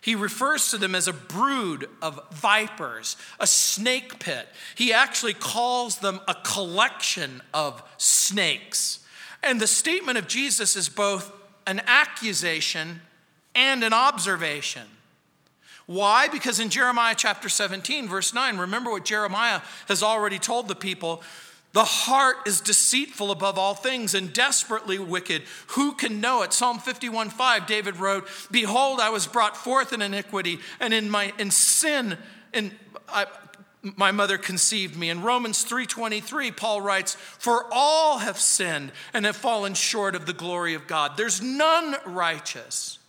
He 0.00 0.14
refers 0.14 0.70
to 0.70 0.78
them 0.78 0.94
as 0.94 1.08
a 1.08 1.14
brood 1.14 1.88
of 2.02 2.20
vipers, 2.30 3.16
a 3.40 3.46
snake 3.46 4.18
pit. 4.18 4.46
He 4.74 4.92
actually 4.92 5.32
calls 5.32 5.98
them 5.98 6.20
a 6.28 6.34
collection 6.34 7.40
of 7.54 7.82
snakes. 7.96 9.00
And 9.42 9.58
the 9.58 9.66
statement 9.66 10.18
of 10.18 10.28
Jesus 10.28 10.76
is 10.76 10.90
both 10.90 11.32
an 11.66 11.80
accusation 11.86 13.00
and 13.54 13.82
an 13.82 13.94
observation. 13.94 14.86
Why? 15.86 16.28
Because 16.28 16.60
in 16.60 16.70
Jeremiah 16.70 17.14
chapter 17.16 17.48
17, 17.48 18.08
verse 18.08 18.32
9, 18.32 18.56
remember 18.56 18.90
what 18.90 19.04
Jeremiah 19.04 19.60
has 19.88 20.02
already 20.02 20.38
told 20.38 20.68
the 20.68 20.74
people 20.74 21.22
the 21.74 21.84
heart 21.84 22.36
is 22.46 22.60
deceitful 22.60 23.32
above 23.32 23.58
all 23.58 23.74
things 23.74 24.14
and 24.14 24.32
desperately 24.32 24.96
wicked. 24.96 25.42
Who 25.68 25.92
can 25.92 26.20
know 26.20 26.42
it? 26.42 26.52
Psalm 26.52 26.78
51 26.78 27.30
5, 27.30 27.66
David 27.66 27.96
wrote, 27.96 28.28
Behold, 28.52 29.00
I 29.00 29.10
was 29.10 29.26
brought 29.26 29.56
forth 29.56 29.92
in 29.92 30.00
iniquity, 30.00 30.60
and 30.78 30.94
in 30.94 31.10
my 31.10 31.32
in 31.36 31.50
sin, 31.50 32.16
and 32.52 32.70
I, 33.08 33.26
my 33.82 34.12
mother 34.12 34.38
conceived 34.38 34.96
me. 34.96 35.10
In 35.10 35.22
Romans 35.22 35.64
3:23, 35.64 36.56
Paul 36.56 36.80
writes, 36.80 37.14
For 37.14 37.66
all 37.72 38.18
have 38.18 38.38
sinned 38.38 38.92
and 39.12 39.26
have 39.26 39.36
fallen 39.36 39.74
short 39.74 40.14
of 40.14 40.26
the 40.26 40.32
glory 40.32 40.74
of 40.74 40.86
God. 40.86 41.16
There's 41.16 41.42
none 41.42 41.96
righteous. 42.06 43.00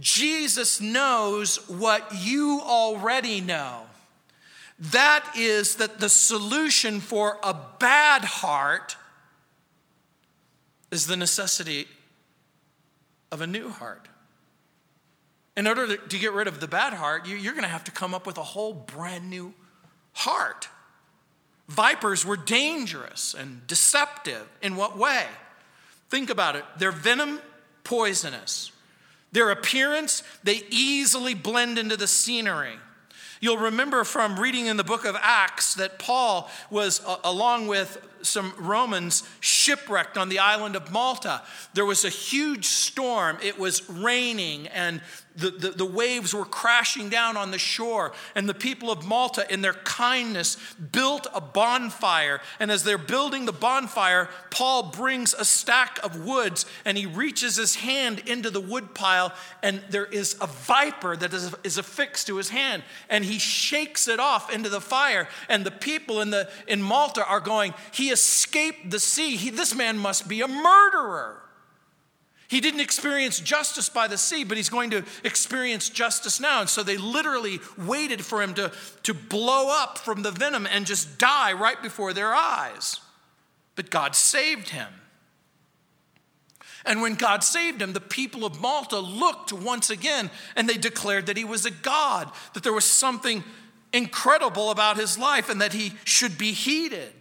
Jesus 0.00 0.80
knows 0.80 1.56
what 1.68 2.12
you 2.14 2.60
already 2.64 3.40
know. 3.40 3.82
That 4.78 5.34
is 5.36 5.76
that 5.76 6.00
the 6.00 6.08
solution 6.08 7.00
for 7.00 7.38
a 7.42 7.54
bad 7.78 8.24
heart 8.24 8.96
is 10.90 11.06
the 11.06 11.16
necessity 11.16 11.86
of 13.30 13.42
a 13.42 13.46
new 13.46 13.68
heart. 13.68 14.08
In 15.56 15.66
order 15.66 15.96
to 15.96 16.18
get 16.18 16.32
rid 16.32 16.48
of 16.48 16.60
the 16.60 16.66
bad 16.66 16.94
heart, 16.94 17.28
you're 17.28 17.52
going 17.52 17.64
to 17.64 17.68
have 17.68 17.84
to 17.84 17.90
come 17.90 18.14
up 18.14 18.26
with 18.26 18.38
a 18.38 18.42
whole 18.42 18.72
brand 18.72 19.28
new 19.28 19.52
heart. 20.12 20.68
Vipers 21.68 22.24
were 22.24 22.36
dangerous 22.36 23.34
and 23.34 23.66
deceptive. 23.66 24.48
In 24.62 24.76
what 24.76 24.96
way? 24.96 25.26
Think 26.08 26.30
about 26.30 26.56
it. 26.56 26.64
Their 26.78 26.90
venom, 26.90 27.40
poisonous. 27.84 28.72
Their 29.32 29.50
appearance, 29.50 30.22
they 30.42 30.62
easily 30.70 31.34
blend 31.34 31.78
into 31.78 31.96
the 31.96 32.06
scenery. 32.06 32.74
You'll 33.40 33.56
remember 33.56 34.04
from 34.04 34.38
reading 34.38 34.66
in 34.66 34.76
the 34.76 34.84
book 34.84 35.04
of 35.04 35.16
Acts 35.20 35.74
that 35.74 35.98
Paul 35.98 36.50
was, 36.70 37.00
uh, 37.06 37.16
along 37.24 37.68
with 37.68 37.98
some 38.22 38.52
Romans, 38.58 39.28
shipwrecked 39.40 40.16
on 40.16 40.28
the 40.28 40.38
island 40.38 40.76
of 40.76 40.90
Malta. 40.90 41.42
There 41.74 41.84
was 41.84 42.04
a 42.04 42.08
huge 42.08 42.64
storm. 42.64 43.38
It 43.42 43.58
was 43.58 43.88
raining, 43.88 44.66
and 44.68 45.00
the, 45.36 45.50
the, 45.50 45.70
the, 45.70 45.86
waves 45.86 46.34
were 46.34 46.44
crashing 46.44 47.08
down 47.08 47.36
on 47.36 47.50
the 47.50 47.58
shore, 47.58 48.12
and 48.34 48.48
the 48.48 48.54
people 48.54 48.90
of 48.90 49.06
Malta, 49.06 49.50
in 49.52 49.60
their 49.60 49.74
kindness, 49.74 50.56
built 50.92 51.26
a 51.32 51.40
bonfire. 51.40 52.40
And 52.58 52.70
as 52.70 52.84
they're 52.84 52.98
building 52.98 53.46
the 53.46 53.52
bonfire, 53.52 54.28
Paul 54.50 54.90
brings 54.90 55.32
a 55.34 55.44
stack 55.44 55.98
of 56.02 56.24
woods 56.24 56.66
and 56.84 56.98
he 56.98 57.06
reaches 57.06 57.56
his 57.56 57.76
hand 57.76 58.20
into 58.26 58.50
the 58.50 58.60
wood 58.60 58.94
pile, 58.94 59.32
and 59.62 59.82
there 59.88 60.06
is 60.06 60.36
a 60.40 60.46
viper 60.46 61.16
that 61.16 61.32
is, 61.32 61.54
is 61.64 61.78
affixed 61.78 62.26
to 62.26 62.36
his 62.36 62.50
hand, 62.50 62.82
and 63.08 63.24
he 63.24 63.38
shakes 63.38 64.08
it 64.08 64.20
off 64.20 64.52
into 64.52 64.68
the 64.68 64.80
fire. 64.80 65.28
And 65.48 65.64
the 65.64 65.70
people 65.70 66.20
in, 66.20 66.30
the, 66.30 66.50
in 66.66 66.82
Malta 66.82 67.24
are 67.24 67.40
going, 67.40 67.74
He 67.92 68.09
escaped 68.10 68.90
the 68.90 69.00
sea. 69.00 69.36
He, 69.36 69.50
this 69.50 69.74
man 69.74 69.98
must 69.98 70.28
be 70.28 70.40
a 70.40 70.48
murderer. 70.48 71.42
He 72.50 72.60
didn't 72.60 72.80
experience 72.80 73.38
justice 73.38 73.88
by 73.88 74.08
the 74.08 74.18
sea, 74.18 74.42
but 74.42 74.56
he's 74.56 74.68
going 74.68 74.90
to 74.90 75.04
experience 75.22 75.88
justice 75.88 76.40
now. 76.40 76.60
And 76.60 76.68
so 76.68 76.82
they 76.82 76.96
literally 76.96 77.60
waited 77.78 78.24
for 78.24 78.42
him 78.42 78.54
to, 78.54 78.72
to 79.04 79.14
blow 79.14 79.68
up 79.70 79.98
from 79.98 80.22
the 80.22 80.32
venom 80.32 80.66
and 80.66 80.84
just 80.84 81.16
die 81.16 81.52
right 81.52 81.80
before 81.80 82.12
their 82.12 82.34
eyes. 82.34 83.00
But 83.76 83.88
God 83.88 84.16
saved 84.16 84.70
him. 84.70 84.88
And 86.84 87.02
when 87.02 87.14
God 87.14 87.44
saved 87.44 87.80
him, 87.80 87.92
the 87.92 88.00
people 88.00 88.44
of 88.44 88.60
Malta 88.60 88.98
looked 88.98 89.52
once 89.52 89.88
again 89.88 90.28
and 90.56 90.68
they 90.68 90.76
declared 90.76 91.26
that 91.26 91.36
he 91.36 91.44
was 91.44 91.66
a 91.66 91.70
God, 91.70 92.32
that 92.54 92.64
there 92.64 92.72
was 92.72 92.84
something 92.84 93.44
incredible 93.92 94.72
about 94.72 94.96
his 94.96 95.16
life 95.16 95.50
and 95.50 95.60
that 95.60 95.72
he 95.72 95.92
should 96.04 96.36
be 96.36 96.50
heeded. 96.50 97.12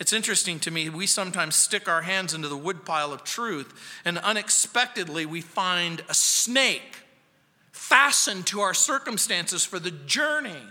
It's 0.00 0.14
interesting 0.14 0.58
to 0.60 0.70
me, 0.70 0.88
we 0.88 1.06
sometimes 1.06 1.54
stick 1.54 1.86
our 1.86 2.00
hands 2.00 2.32
into 2.32 2.48
the 2.48 2.56
woodpile 2.56 3.12
of 3.12 3.22
truth, 3.22 4.00
and 4.02 4.16
unexpectedly 4.18 5.26
we 5.26 5.42
find 5.42 6.02
a 6.08 6.14
snake 6.14 6.96
fastened 7.70 8.46
to 8.46 8.60
our 8.60 8.72
circumstances 8.72 9.64
for 9.64 9.78
the 9.78 9.90
journey. 9.90 10.62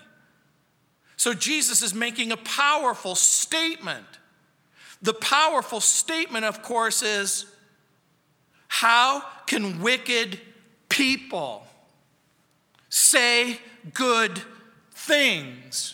So 1.16 1.36
Jesus 1.36 1.84
is 1.84 1.94
making 1.94 2.32
a 2.32 2.38
powerful 2.38 3.14
statement. 3.14 4.06
The 5.04 5.14
powerful 5.14 5.80
statement, 5.80 6.46
of 6.46 6.64
course, 6.64 7.04
is 7.04 7.46
how 8.68 9.24
can 9.46 9.80
wicked 9.82 10.40
people 10.90 11.68
say 12.90 13.60
good 13.94 14.42
things? 14.92 15.94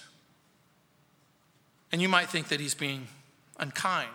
And 1.92 2.02
you 2.02 2.08
might 2.08 2.30
think 2.30 2.48
that 2.48 2.62
he's 2.62 2.76
being 2.76 3.08
unkind 3.58 4.10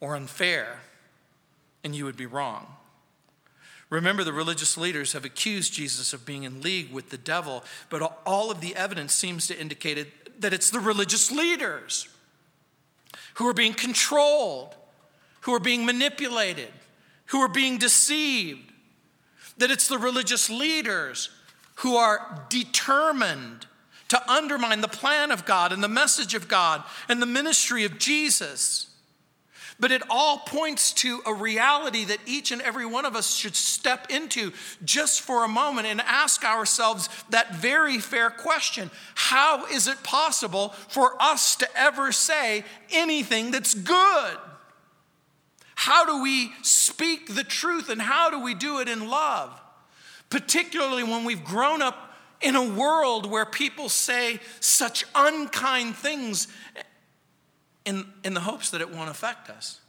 or 0.00 0.16
unfair, 0.16 0.80
and 1.84 1.94
you 1.94 2.04
would 2.04 2.16
be 2.16 2.26
wrong. 2.26 2.66
Remember, 3.90 4.22
the 4.22 4.32
religious 4.32 4.76
leaders 4.78 5.12
have 5.14 5.24
accused 5.24 5.72
Jesus 5.72 6.12
of 6.12 6.24
being 6.24 6.44
in 6.44 6.60
league 6.60 6.92
with 6.92 7.10
the 7.10 7.18
devil, 7.18 7.64
but 7.88 8.20
all 8.24 8.50
of 8.50 8.60
the 8.60 8.76
evidence 8.76 9.12
seems 9.12 9.48
to 9.48 9.60
indicate 9.60 10.40
that 10.40 10.52
it's 10.52 10.70
the 10.70 10.80
religious 10.80 11.30
leaders 11.30 12.08
who 13.34 13.48
are 13.48 13.54
being 13.54 13.74
controlled, 13.74 14.74
who 15.42 15.54
are 15.54 15.60
being 15.60 15.84
manipulated, 15.84 16.70
who 17.26 17.40
are 17.40 17.48
being 17.48 17.78
deceived, 17.78 18.72
that 19.58 19.70
it's 19.70 19.88
the 19.88 19.98
religious 19.98 20.48
leaders 20.48 21.30
who 21.76 21.96
are 21.96 22.46
determined 22.48 23.66
to 24.10 24.30
undermine 24.30 24.80
the 24.80 24.88
plan 24.88 25.30
of 25.30 25.44
God 25.46 25.72
and 25.72 25.82
the 25.82 25.88
message 25.88 26.34
of 26.34 26.48
God 26.48 26.82
and 27.08 27.22
the 27.22 27.26
ministry 27.26 27.84
of 27.84 27.98
Jesus. 27.98 28.88
But 29.78 29.92
it 29.92 30.02
all 30.10 30.38
points 30.38 30.92
to 30.94 31.22
a 31.24 31.32
reality 31.32 32.04
that 32.04 32.18
each 32.26 32.50
and 32.50 32.60
every 32.60 32.84
one 32.84 33.06
of 33.06 33.14
us 33.14 33.34
should 33.34 33.54
step 33.54 34.10
into 34.10 34.52
just 34.84 35.22
for 35.22 35.44
a 35.44 35.48
moment 35.48 35.86
and 35.86 36.00
ask 36.02 36.44
ourselves 36.44 37.08
that 37.30 37.54
very 37.54 37.98
fair 37.98 38.30
question 38.30 38.90
How 39.14 39.66
is 39.66 39.86
it 39.86 40.02
possible 40.02 40.70
for 40.88 41.14
us 41.22 41.56
to 41.56 41.68
ever 41.78 42.10
say 42.12 42.64
anything 42.90 43.52
that's 43.52 43.74
good? 43.74 44.36
How 45.76 46.04
do 46.04 46.22
we 46.22 46.52
speak 46.62 47.34
the 47.34 47.44
truth 47.44 47.88
and 47.88 48.02
how 48.02 48.28
do 48.28 48.42
we 48.42 48.54
do 48.54 48.80
it 48.80 48.88
in 48.88 49.08
love? 49.08 49.58
Particularly 50.28 51.04
when 51.04 51.24
we've 51.24 51.44
grown 51.44 51.80
up 51.80 52.09
in 52.40 52.56
a 52.56 52.64
world 52.64 53.30
where 53.30 53.44
people 53.44 53.88
say 53.88 54.40
such 54.60 55.04
unkind 55.14 55.96
things 55.96 56.48
in, 57.84 58.06
in 58.24 58.34
the 58.34 58.40
hopes 58.40 58.70
that 58.70 58.80
it 58.80 58.90
won't 58.90 59.10
affect 59.10 59.50
us. 59.50 59.80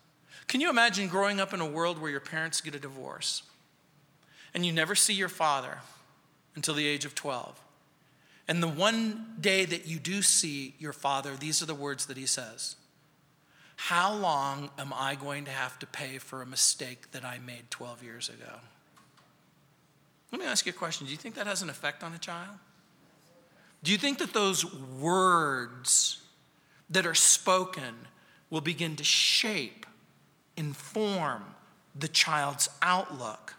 Can 0.47 0.59
you 0.59 0.69
imagine 0.69 1.07
growing 1.07 1.39
up 1.39 1.53
in 1.53 1.61
a 1.61 1.65
world 1.65 2.01
where 2.01 2.11
your 2.11 2.19
parents 2.19 2.59
get 2.61 2.75
a 2.75 2.79
divorce 2.79 3.43
and 4.53 4.65
you 4.65 4.71
never 4.71 4.95
see 4.95 5.13
your 5.13 5.29
father 5.29 5.79
until 6.55 6.73
the 6.73 6.85
age 6.85 7.05
of 7.05 7.15
12? 7.15 7.59
And 8.47 8.61
the 8.61 8.67
one 8.67 9.35
day 9.39 9.63
that 9.63 9.87
you 9.87 9.97
do 9.97 10.21
see 10.21 10.73
your 10.77 10.91
father, 10.91 11.35
these 11.39 11.61
are 11.61 11.65
the 11.65 11.75
words 11.75 12.07
that 12.07 12.17
he 12.17 12.25
says 12.25 12.75
How 13.77 14.13
long 14.13 14.71
am 14.77 14.91
I 14.93 15.15
going 15.15 15.45
to 15.45 15.51
have 15.51 15.79
to 15.79 15.85
pay 15.85 16.17
for 16.17 16.41
a 16.41 16.45
mistake 16.45 17.11
that 17.11 17.23
I 17.23 17.39
made 17.39 17.69
12 17.69 18.03
years 18.03 18.27
ago? 18.27 18.59
Let 20.31 20.39
me 20.39 20.47
ask 20.47 20.65
you 20.65 20.71
a 20.71 20.73
question. 20.73 21.05
Do 21.05 21.11
you 21.11 21.17
think 21.17 21.35
that 21.35 21.47
has 21.47 21.61
an 21.61 21.69
effect 21.69 22.03
on 22.03 22.13
a 22.13 22.17
child? 22.17 22.57
Do 23.83 23.91
you 23.91 23.97
think 23.97 24.19
that 24.19 24.33
those 24.33 24.73
words 24.73 26.21
that 26.89 27.05
are 27.05 27.15
spoken 27.15 27.95
will 28.49 28.61
begin 28.61 28.95
to 28.97 29.03
shape, 29.03 29.85
inform 30.55 31.43
the 31.97 32.07
child's 32.07 32.69
outlook? 32.81 33.55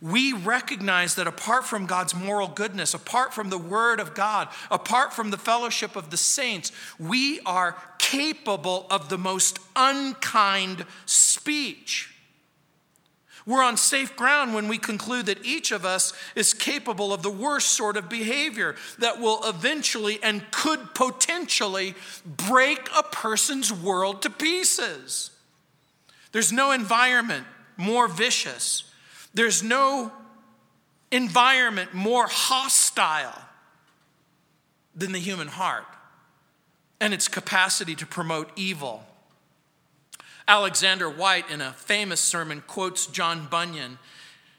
We 0.00 0.32
recognize 0.32 1.14
that 1.14 1.28
apart 1.28 1.64
from 1.64 1.86
God's 1.86 2.14
moral 2.14 2.48
goodness, 2.48 2.92
apart 2.92 3.32
from 3.32 3.50
the 3.50 3.58
Word 3.58 4.00
of 4.00 4.14
God, 4.14 4.48
apart 4.68 5.12
from 5.12 5.30
the 5.30 5.38
fellowship 5.38 5.94
of 5.94 6.10
the 6.10 6.16
saints, 6.16 6.72
we 6.98 7.38
are 7.46 7.76
capable 7.98 8.86
of 8.90 9.08
the 9.08 9.18
most 9.18 9.60
unkind 9.76 10.84
speech. 11.06 12.11
We're 13.44 13.62
on 13.62 13.76
safe 13.76 14.16
ground 14.16 14.54
when 14.54 14.68
we 14.68 14.78
conclude 14.78 15.26
that 15.26 15.44
each 15.44 15.72
of 15.72 15.84
us 15.84 16.12
is 16.36 16.54
capable 16.54 17.12
of 17.12 17.22
the 17.22 17.30
worst 17.30 17.70
sort 17.70 17.96
of 17.96 18.08
behavior 18.08 18.76
that 18.98 19.20
will 19.20 19.40
eventually 19.44 20.20
and 20.22 20.48
could 20.52 20.94
potentially 20.94 21.94
break 22.24 22.88
a 22.96 23.02
person's 23.02 23.72
world 23.72 24.22
to 24.22 24.30
pieces. 24.30 25.30
There's 26.30 26.52
no 26.52 26.70
environment 26.70 27.46
more 27.76 28.06
vicious, 28.06 28.84
there's 29.34 29.62
no 29.62 30.12
environment 31.10 31.92
more 31.92 32.26
hostile 32.28 33.42
than 34.94 35.12
the 35.12 35.18
human 35.18 35.48
heart 35.48 35.86
and 37.00 37.12
its 37.12 37.26
capacity 37.26 37.94
to 37.96 38.06
promote 38.06 38.50
evil 38.56 39.04
Alexander 40.48 41.08
Whyte, 41.08 41.50
in 41.50 41.60
a 41.60 41.72
famous 41.72 42.20
sermon, 42.20 42.62
quotes 42.66 43.06
John 43.06 43.46
Bunyan, 43.50 43.98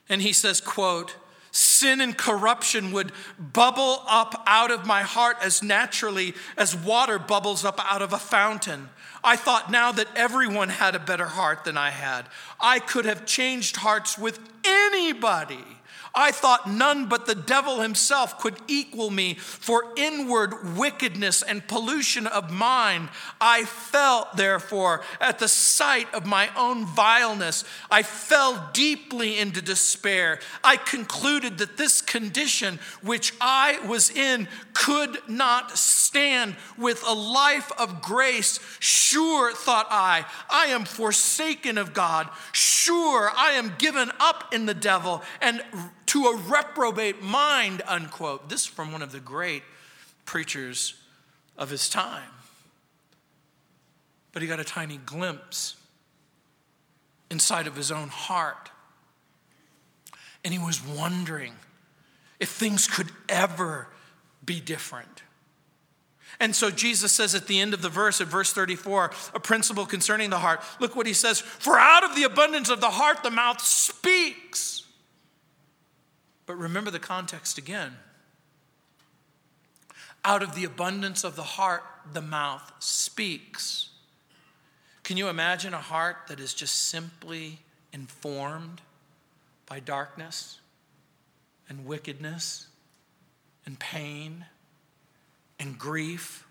and 0.10 0.22
he 0.22 0.34
says, 0.34 0.62
quote, 0.62 1.16
sin 1.52 2.02
and 2.02 2.18
corruption 2.18 2.92
would 2.92 3.12
bubble 3.38 4.04
up 4.08 4.44
out 4.48 4.72
of 4.72 4.88
my 4.88 5.04
heart 5.04 5.38
as 5.42 5.62
naturally 5.62 6.34
as 6.58 6.76
water 6.76 7.20
bubbles 7.20 7.64
up 7.64 7.80
out 7.80 8.02
of 8.02 8.12
a 8.12 8.18
fountain. 8.18 8.90
I 9.24 9.36
thought 9.36 9.72
now 9.72 9.92
that 9.94 10.08
everyone 10.16 10.70
had 10.70 10.96
a 10.96 11.00
better 11.00 11.28
heart 11.28 11.64
than 11.64 11.78
I 11.78 11.92
had. 11.92 12.26
I 12.60 12.80
could 12.80 13.06
have 13.06 13.26
changed 13.26 13.78
hearts 13.78 14.18
with 14.18 14.40
anybody. 14.66 15.64
I 16.16 16.32
thought 16.32 16.70
none 16.70 17.08
but 17.08 17.26
the 17.26 17.34
devil 17.34 17.82
himself 17.82 18.40
could 18.40 18.56
equal 18.68 19.10
me 19.10 19.34
for 19.34 19.94
inward 19.98 20.78
wickedness 20.78 21.42
and 21.42 21.68
pollution 21.68 22.28
of 22.28 22.52
mind. 22.52 23.10
I 23.42 23.64
felt, 23.64 24.38
therefore, 24.38 25.02
at 25.20 25.40
the 25.40 25.48
sight 25.48 26.14
of 26.14 26.28
my 26.28 26.50
own 26.56 26.86
vileness, 26.86 27.64
I 27.90 28.04
fell 28.04 28.70
deeply 28.74 29.40
into 29.40 29.60
despair. 29.60 30.40
I 30.64 30.78
concluded 30.78 31.58
that 31.58 31.78
this 31.78 32.00
condition 32.00 32.80
which 33.02 33.34
I 33.42 33.80
was 33.88 34.12
in 34.12 34.48
could 34.74 35.18
not 35.28 35.76
stand 35.78 36.58
with 36.78 37.04
a 37.08 37.14
life 37.14 37.72
of 37.80 38.04
grace. 38.04 38.60
Sure, 38.80 39.52
thought 39.52 39.88
I, 39.90 40.26
I 40.48 40.66
am 40.66 40.86
forsaken 40.86 41.80
of 41.80 41.96
God. 41.96 42.30
Sure, 42.52 43.32
I 43.36 43.54
am 43.54 43.74
given 43.80 44.12
up 44.20 44.54
in 44.54 44.68
the 44.68 44.76
devil 44.76 45.24
and 45.42 45.64
to 46.14 46.26
a 46.28 46.38
reprobate 46.38 47.24
mind, 47.24 47.82
unquote. 47.88 48.48
This 48.48 48.62
is 48.62 48.68
from 48.68 48.92
one 48.92 49.02
of 49.02 49.12
the 49.12 49.20
great 49.20 49.64
preachers 50.26 50.94
of 51.58 51.72
his 51.72 51.90
time. 51.90 52.30
But 54.32 54.44
he 54.44 54.48
got 54.48 54.60
a 54.60 54.64
tiny 54.64 54.98
glimpse 54.98 55.76
inside 57.32 57.66
of 57.66 57.76
his 57.76 57.92
own 57.92 58.10
heart. 58.10 58.70
And 60.46 60.54
he 60.54 60.60
was 60.60 60.86
wondering 60.86 61.56
if 62.40 62.50
things 62.50 62.86
could 62.86 63.10
ever 63.28 63.88
be 64.46 64.60
different. 64.60 65.24
And 66.40 66.56
so 66.56 66.70
Jesus 66.70 67.12
says 67.12 67.34
at 67.34 67.48
the 67.48 67.60
end 67.60 67.74
of 67.74 67.82
the 67.82 67.90
verse, 67.90 68.22
at 68.22 68.28
verse 68.28 68.54
34, 68.54 69.10
a 69.34 69.40
principle 69.40 69.88
concerning 69.88 70.30
the 70.30 70.38
heart. 70.38 70.62
Look 70.80 70.96
what 70.96 71.08
he 71.08 71.14
says 71.14 71.42
For 71.42 71.80
out 71.80 72.04
of 72.04 72.16
the 72.16 72.26
abundance 72.26 72.70
of 72.70 72.82
the 72.82 72.92
heart, 72.92 73.24
the 73.24 73.32
mouth 73.32 73.60
speaks. 73.62 74.83
But 76.46 76.56
remember 76.56 76.92
the 76.92 77.00
context 77.00 77.58
again. 77.58 77.94
Out 80.26 80.44
of 80.44 80.56
the 80.56 80.64
abundance 80.64 81.24
of 81.24 81.36
the 81.36 81.44
heart, 81.44 81.84
the 82.12 82.22
mouth 82.22 82.72
speaks. 82.80 83.90
Can 85.04 85.18
you 85.18 85.28
imagine 85.28 85.74
a 85.74 85.80
heart 85.80 86.18
that 86.28 86.40
is 86.40 86.54
just 86.54 86.88
simply 86.88 87.60
informed 87.92 88.82
by 89.66 89.80
darkness 89.80 90.60
and 91.68 91.86
wickedness 91.86 92.68
and 93.66 93.78
pain 93.80 94.46
and 95.60 95.78
grief? 95.78 96.46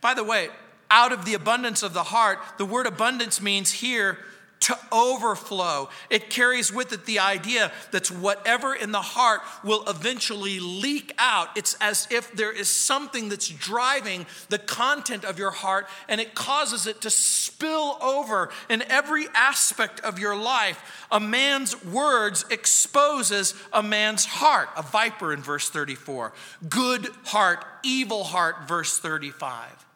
By 0.00 0.14
the 0.14 0.24
way, 0.24 0.48
out 0.90 1.12
of 1.12 1.24
the 1.24 1.34
abundance 1.34 1.82
of 1.82 1.94
the 1.94 2.04
heart, 2.04 2.38
the 2.56 2.64
word 2.64 2.86
abundance 2.86 3.40
means 3.40 3.72
here 3.72 4.18
to 4.60 4.78
overflow. 4.92 5.88
It 6.10 6.30
carries 6.30 6.72
with 6.72 6.92
it 6.92 7.06
the 7.06 7.20
idea 7.20 7.72
that 7.92 8.08
whatever 8.10 8.74
in 8.74 8.92
the 8.92 9.00
heart 9.00 9.40
will 9.62 9.84
eventually 9.86 10.60
leak 10.60 11.14
out. 11.18 11.56
It's 11.56 11.76
as 11.80 12.08
if 12.10 12.32
there 12.32 12.52
is 12.52 12.68
something 12.68 13.28
that's 13.28 13.48
driving 13.48 14.26
the 14.48 14.58
content 14.58 15.24
of 15.24 15.38
your 15.38 15.50
heart 15.50 15.86
and 16.08 16.20
it 16.20 16.34
causes 16.34 16.86
it 16.86 17.00
to 17.02 17.10
spill 17.10 17.98
over 18.02 18.50
in 18.68 18.82
every 18.82 19.26
aspect 19.34 20.00
of 20.00 20.18
your 20.18 20.36
life. 20.36 21.06
A 21.10 21.20
man's 21.20 21.82
words 21.84 22.44
exposes 22.50 23.54
a 23.72 23.82
man's 23.82 24.24
heart. 24.24 24.68
A 24.76 24.82
viper 24.82 25.32
in 25.32 25.40
verse 25.40 25.70
34. 25.70 26.32
Good 26.68 27.08
heart, 27.24 27.64
evil 27.82 28.24
heart, 28.24 28.68
verse 28.68 28.98
35. 28.98 29.87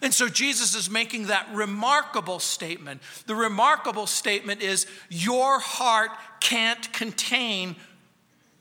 And 0.00 0.14
so 0.14 0.28
Jesus 0.28 0.74
is 0.74 0.88
making 0.88 1.26
that 1.26 1.48
remarkable 1.52 2.38
statement. 2.38 3.02
The 3.26 3.34
remarkable 3.34 4.06
statement 4.06 4.62
is 4.62 4.86
your 5.08 5.58
heart 5.58 6.10
can't 6.40 6.92
contain 6.92 7.76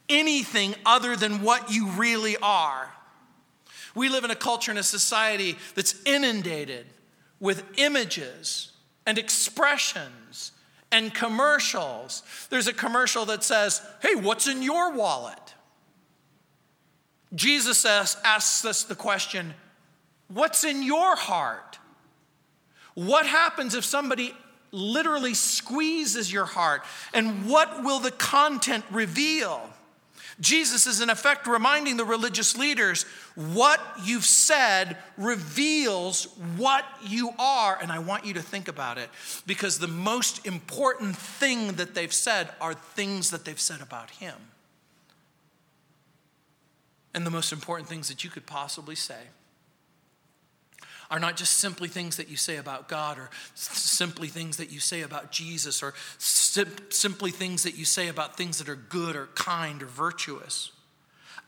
anything 0.10 0.76
other 0.86 1.16
than 1.16 1.42
what 1.42 1.72
you 1.72 1.88
really 1.92 2.38
are. 2.38 2.92
We 3.94 4.10
live 4.10 4.24
in 4.24 4.32
a 4.32 4.36
culture 4.36 4.72
and 4.72 4.80
a 4.80 4.84
society 4.84 5.58
that's 5.76 5.96
inundated 6.06 6.86
with 7.40 7.64
images 7.78 8.72
and 9.06 9.18
expressions 9.18 10.52
and 10.92 11.14
commercials. 11.14 12.24
There's 12.50 12.68
a 12.68 12.74
commercial 12.74 13.26
that 13.26 13.44
says, 13.44 13.82
Hey, 14.02 14.16
what's 14.16 14.48
in 14.48 14.62
your 14.62 14.94
wallet? 14.94 15.56
Jesus 17.36 17.86
asks 17.86 18.66
us 18.66 18.84
the 18.84 18.96
question, 18.96 19.54
What's 20.28 20.64
in 20.64 20.84
your 20.84 21.16
heart? 21.16 21.80
What 22.94 23.26
happens 23.26 23.76
if 23.76 23.86
somebody 23.86 24.34
literally 24.72 25.34
squeezes 25.34 26.32
your 26.32 26.46
heart? 26.46 26.84
And 27.14 27.48
what 27.48 27.84
will 27.84 28.00
the 28.00 28.12
content 28.12 28.84
reveal? 28.92 29.70
Jesus 30.40 30.86
is, 30.86 31.02
in 31.02 31.10
effect, 31.10 31.48
reminding 31.48 31.98
the 31.98 32.06
religious 32.06 32.56
leaders 32.58 33.04
what 33.36 33.82
you've 34.04 34.26
said 34.26 34.98
reveals 35.18 36.26
what 36.58 36.86
you 37.04 37.32
are. 37.40 37.78
And 37.82 37.92
I 37.92 38.00
want 38.00 38.26
you 38.26 38.36
to 38.36 38.42
think 38.42 38.68
about 38.68 39.00
it 39.00 39.10
because 39.48 39.80
the 39.80 39.88
most 39.88 40.46
important 40.46 41.16
thing 41.16 41.74
that 41.74 41.96
they've 41.96 42.14
said 42.14 42.50
are 42.62 42.76
things 42.76 43.32
that 43.32 43.46
they've 43.46 43.60
said 43.60 43.82
about 43.82 44.12
Him. 44.12 44.36
And 47.16 47.26
the 47.26 47.32
most 47.32 47.52
important 47.52 47.90
things 47.90 48.08
that 48.10 48.24
you 48.24 48.30
could 48.30 48.46
possibly 48.46 48.96
say 48.96 49.22
are 51.10 51.20
not 51.20 51.38
just 51.38 51.54
simply 51.54 51.88
things 51.88 52.18
that 52.18 52.30
you 52.30 52.36
say 52.36 52.58
about 52.58 52.90
God 52.90 53.18
or 53.18 53.30
simply 53.56 54.28
things 54.28 54.58
that 54.58 54.72
you 54.72 54.80
say 54.80 55.02
about 55.02 55.32
Jesus 55.32 55.82
or 55.82 55.94
sim- 56.18 56.76
simply 56.90 57.32
things 57.32 57.64
that 57.64 57.78
you 57.78 57.86
say 57.86 58.08
about 58.08 58.36
things 58.36 58.58
that 58.58 58.68
are 58.68 58.76
good 58.76 59.16
or 59.16 59.28
kind 59.36 59.82
or 59.82 59.88
virtuous. 59.88 60.72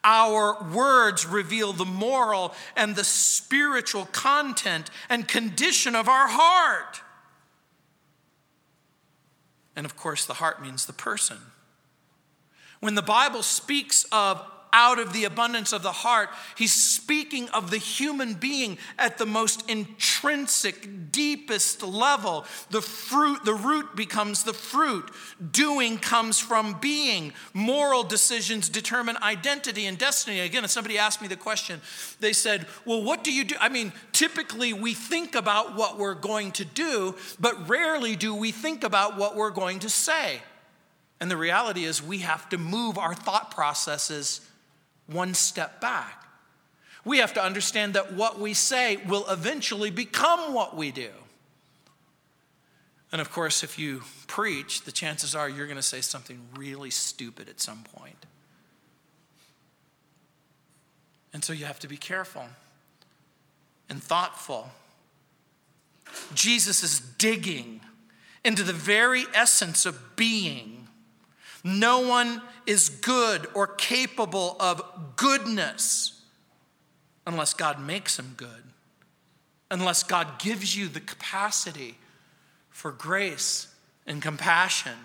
Our 0.03 0.63
words 0.73 1.25
reveal 1.25 1.73
the 1.73 1.85
moral 1.85 2.53
and 2.77 2.95
the 2.95 3.03
spiritual 3.03 4.05
content 4.05 4.89
and 5.09 5.27
condition 5.27 5.93
of 5.93 6.07
our 6.07 6.27
heart. 6.29 7.01
And 9.75 9.85
of 9.85 9.97
course, 9.97 10.25
the 10.25 10.35
heart 10.35 10.61
means 10.61 10.85
the 10.85 10.93
person. 10.93 11.37
When 12.79 12.95
the 12.95 13.01
Bible 13.01 13.43
speaks 13.43 14.05
of 14.11 14.41
out 14.73 14.99
of 14.99 15.13
the 15.13 15.25
abundance 15.25 15.73
of 15.73 15.83
the 15.83 15.91
heart. 15.91 16.29
He's 16.57 16.73
speaking 16.73 17.49
of 17.49 17.71
the 17.71 17.77
human 17.77 18.33
being 18.33 18.77
at 18.97 19.17
the 19.17 19.25
most 19.25 19.69
intrinsic, 19.69 21.11
deepest 21.11 21.83
level. 21.83 22.45
The 22.69 22.81
fruit, 22.81 23.45
the 23.45 23.53
root 23.53 23.95
becomes 23.95 24.43
the 24.43 24.53
fruit. 24.53 25.09
Doing 25.51 25.97
comes 25.97 26.39
from 26.39 26.79
being. 26.79 27.33
Moral 27.53 28.03
decisions 28.03 28.69
determine 28.69 29.17
identity 29.21 29.85
and 29.85 29.97
destiny. 29.97 30.39
Again, 30.39 30.63
if 30.63 30.71
somebody 30.71 30.97
asked 30.97 31.21
me 31.21 31.27
the 31.27 31.35
question, 31.35 31.81
they 32.19 32.33
said, 32.33 32.67
Well, 32.85 33.03
what 33.03 33.23
do 33.23 33.33
you 33.33 33.43
do? 33.43 33.55
I 33.59 33.69
mean, 33.69 33.93
typically 34.11 34.73
we 34.73 34.93
think 34.93 35.35
about 35.35 35.75
what 35.75 35.97
we're 35.97 36.13
going 36.13 36.51
to 36.53 36.65
do, 36.65 37.15
but 37.39 37.69
rarely 37.69 38.15
do 38.15 38.35
we 38.35 38.51
think 38.51 38.83
about 38.83 39.17
what 39.17 39.35
we're 39.35 39.49
going 39.49 39.79
to 39.79 39.89
say. 39.89 40.41
And 41.19 41.29
the 41.29 41.37
reality 41.37 41.83
is, 41.83 42.01
we 42.01 42.19
have 42.19 42.47
to 42.49 42.57
move 42.57 42.97
our 42.97 43.13
thought 43.13 43.51
processes 43.51 44.41
one 45.11 45.33
step 45.33 45.81
back. 45.81 46.25
We 47.05 47.19
have 47.19 47.33
to 47.33 47.43
understand 47.43 47.93
that 47.93 48.13
what 48.13 48.39
we 48.39 48.53
say 48.53 48.97
will 48.97 49.25
eventually 49.29 49.89
become 49.89 50.53
what 50.53 50.75
we 50.75 50.91
do. 50.91 51.09
And 53.11 53.19
of 53.21 53.31
course, 53.31 53.63
if 53.63 53.79
you 53.79 54.03
preach, 54.27 54.83
the 54.83 54.91
chances 54.91 55.33
are 55.33 55.49
you're 55.49 55.65
going 55.65 55.77
to 55.77 55.81
say 55.81 56.01
something 56.01 56.39
really 56.55 56.91
stupid 56.91 57.49
at 57.49 57.59
some 57.59 57.83
point. 57.95 58.25
And 61.33 61.43
so 61.43 61.53
you 61.53 61.65
have 61.65 61.79
to 61.79 61.87
be 61.87 61.97
careful 61.97 62.45
and 63.89 64.01
thoughtful. 64.01 64.69
Jesus 66.33 66.83
is 66.83 66.99
digging 66.99 67.81
into 68.43 68.63
the 68.63 68.73
very 68.73 69.25
essence 69.33 69.85
of 69.85 70.15
being 70.15 70.78
no 71.63 71.99
one 72.07 72.41
is 72.65 72.89
good 72.89 73.47
or 73.53 73.67
capable 73.67 74.55
of 74.59 74.81
goodness 75.15 76.21
unless 77.27 77.53
God 77.53 77.79
makes 77.79 78.17
him 78.17 78.33
good, 78.37 78.63
unless 79.69 80.03
God 80.03 80.39
gives 80.39 80.75
you 80.75 80.87
the 80.87 80.99
capacity 80.99 81.95
for 82.69 82.91
grace 82.91 83.67
and 84.07 84.21
compassion 84.21 84.95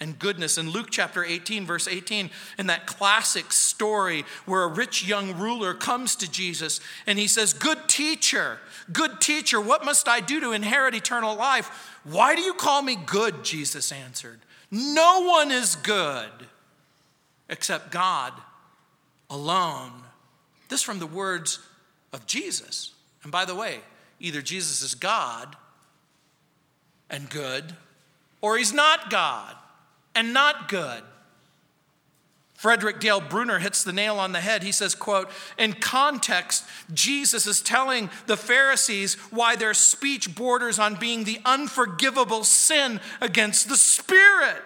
and 0.00 0.18
goodness. 0.18 0.58
In 0.58 0.70
Luke 0.70 0.88
chapter 0.90 1.24
18, 1.24 1.64
verse 1.64 1.86
18, 1.86 2.30
in 2.58 2.66
that 2.66 2.86
classic 2.86 3.52
story 3.52 4.24
where 4.44 4.64
a 4.64 4.68
rich 4.68 5.06
young 5.06 5.38
ruler 5.38 5.72
comes 5.72 6.16
to 6.16 6.30
Jesus 6.30 6.80
and 7.06 7.18
he 7.18 7.28
says, 7.28 7.52
Good 7.52 7.88
teacher, 7.88 8.58
good 8.92 9.20
teacher, 9.20 9.60
what 9.60 9.84
must 9.84 10.08
I 10.08 10.20
do 10.20 10.40
to 10.40 10.52
inherit 10.52 10.94
eternal 10.94 11.36
life? 11.36 11.98
Why 12.02 12.34
do 12.34 12.42
you 12.42 12.54
call 12.54 12.82
me 12.82 12.96
good? 12.96 13.44
Jesus 13.44 13.92
answered. 13.92 14.40
No 14.72 15.20
one 15.20 15.52
is 15.52 15.76
good 15.76 16.30
except 17.50 17.92
God 17.92 18.32
alone. 19.28 19.92
This 20.70 20.82
from 20.82 20.98
the 20.98 21.06
words 21.06 21.58
of 22.14 22.26
Jesus. 22.26 22.92
And 23.22 23.30
by 23.30 23.44
the 23.44 23.54
way, 23.54 23.80
either 24.18 24.40
Jesus 24.40 24.80
is 24.80 24.94
God 24.94 25.56
and 27.10 27.28
good, 27.28 27.76
or 28.40 28.56
he's 28.56 28.72
not 28.72 29.10
God 29.10 29.54
and 30.14 30.32
not 30.32 30.70
good. 30.70 31.02
Frederick 32.62 33.00
Dale 33.00 33.20
Bruner 33.20 33.58
hits 33.58 33.82
the 33.82 33.92
nail 33.92 34.20
on 34.20 34.30
the 34.30 34.40
head. 34.40 34.62
He 34.62 34.70
says, 34.70 34.94
quote, 34.94 35.28
in 35.58 35.72
context, 35.72 36.64
Jesus 36.94 37.44
is 37.44 37.60
telling 37.60 38.08
the 38.28 38.36
Pharisees 38.36 39.14
why 39.32 39.56
their 39.56 39.74
speech 39.74 40.36
borders 40.36 40.78
on 40.78 40.94
being 40.94 41.24
the 41.24 41.40
unforgivable 41.44 42.44
sin 42.44 43.00
against 43.20 43.68
the 43.68 43.76
Spirit. 43.76 44.62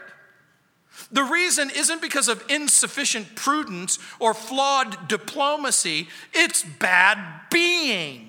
The 1.10 1.22
reason 1.22 1.70
isn't 1.70 2.02
because 2.02 2.28
of 2.28 2.44
insufficient 2.50 3.34
prudence 3.34 3.98
or 4.18 4.34
flawed 4.34 5.08
diplomacy, 5.08 6.08
it's 6.34 6.64
bad 6.64 7.18
being. 7.50 8.25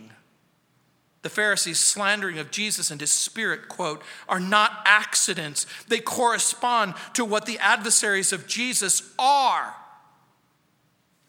The 1.27 1.33
Pharisees' 1.33 1.81
slandering 1.81 2.39
of 2.39 2.51
Jesus 2.51 2.89
and 2.89 3.01
his 3.01 3.11
spirit, 3.11 3.67
quote, 3.67 4.01
are 4.29 4.39
not 4.39 4.79
accidents. 4.85 5.65
They 5.89 5.99
correspond 5.99 6.93
to 7.15 7.25
what 7.25 7.45
the 7.45 7.59
adversaries 7.59 8.31
of 8.31 8.47
Jesus 8.47 9.13
are 9.19 9.75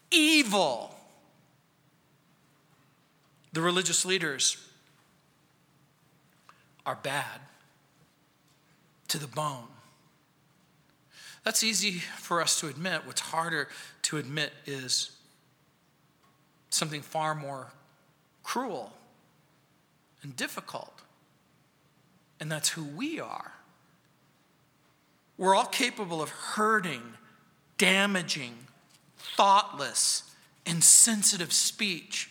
evil. 0.09 0.95
The 3.51 3.59
religious 3.59 4.05
leaders 4.05 4.55
are 6.85 6.97
bad 7.03 7.41
to 9.09 9.17
the 9.17 9.27
bone. 9.27 9.67
That's 11.43 11.61
easy 11.61 11.91
for 12.19 12.41
us 12.41 12.57
to 12.61 12.69
admit. 12.69 13.05
What's 13.05 13.19
harder 13.19 13.67
to 14.03 14.15
admit 14.15 14.53
is 14.65 15.11
something 16.69 17.01
far 17.01 17.35
more 17.35 17.67
cruel 18.45 18.93
and 20.23 20.35
difficult. 20.35 21.01
And 22.39 22.51
that's 22.51 22.69
who 22.69 22.83
we 22.83 23.19
are. 23.19 23.53
We're 25.37 25.55
all 25.55 25.65
capable 25.65 26.21
of 26.21 26.29
hurting, 26.29 27.01
damaging, 27.77 28.55
thoughtless, 29.17 30.35
insensitive 30.65 31.53
speech. 31.53 32.29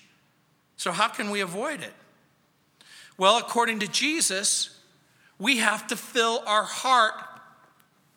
So, 0.76 0.92
how 0.92 1.08
can 1.08 1.30
we 1.30 1.40
avoid 1.40 1.80
it? 1.80 1.94
Well, 3.16 3.38
according 3.38 3.80
to 3.80 3.88
Jesus, 3.88 4.78
we 5.38 5.58
have 5.58 5.86
to 5.88 5.96
fill 5.96 6.42
our 6.46 6.62
heart 6.62 7.14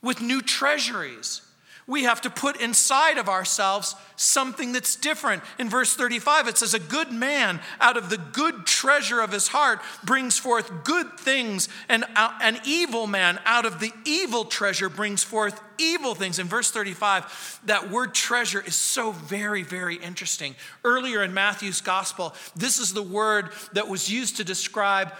with 0.01 0.21
new 0.21 0.41
treasuries. 0.41 1.41
We 1.87 2.03
have 2.03 2.21
to 2.21 2.29
put 2.29 2.61
inside 2.61 3.17
of 3.17 3.27
ourselves 3.27 3.95
something 4.15 4.71
that's 4.71 4.95
different. 4.95 5.43
In 5.57 5.69
verse 5.69 5.93
35, 5.95 6.47
it 6.47 6.57
says, 6.57 6.73
A 6.73 6.79
good 6.79 7.11
man 7.11 7.59
out 7.79 7.97
of 7.97 8.09
the 8.09 8.17
good 8.17 8.65
treasure 8.65 9.19
of 9.19 9.31
his 9.31 9.47
heart 9.47 9.81
brings 10.03 10.37
forth 10.37 10.83
good 10.83 11.19
things, 11.19 11.69
and 11.89 12.05
uh, 12.15 12.37
an 12.41 12.59
evil 12.65 13.07
man 13.07 13.39
out 13.45 13.65
of 13.65 13.79
the 13.79 13.91
evil 14.05 14.45
treasure 14.45 14.89
brings 14.89 15.23
forth 15.23 15.59
evil 15.77 16.13
things. 16.13 16.39
In 16.39 16.47
verse 16.47 16.71
35, 16.71 17.61
that 17.65 17.89
word 17.89 18.13
treasure 18.13 18.63
is 18.65 18.75
so 18.75 19.11
very, 19.11 19.63
very 19.63 19.95
interesting. 19.95 20.55
Earlier 20.83 21.23
in 21.23 21.33
Matthew's 21.33 21.81
gospel, 21.81 22.35
this 22.55 22.77
is 22.77 22.93
the 22.93 23.01
word 23.01 23.49
that 23.73 23.87
was 23.87 24.09
used 24.09 24.37
to 24.37 24.43
describe 24.43 25.13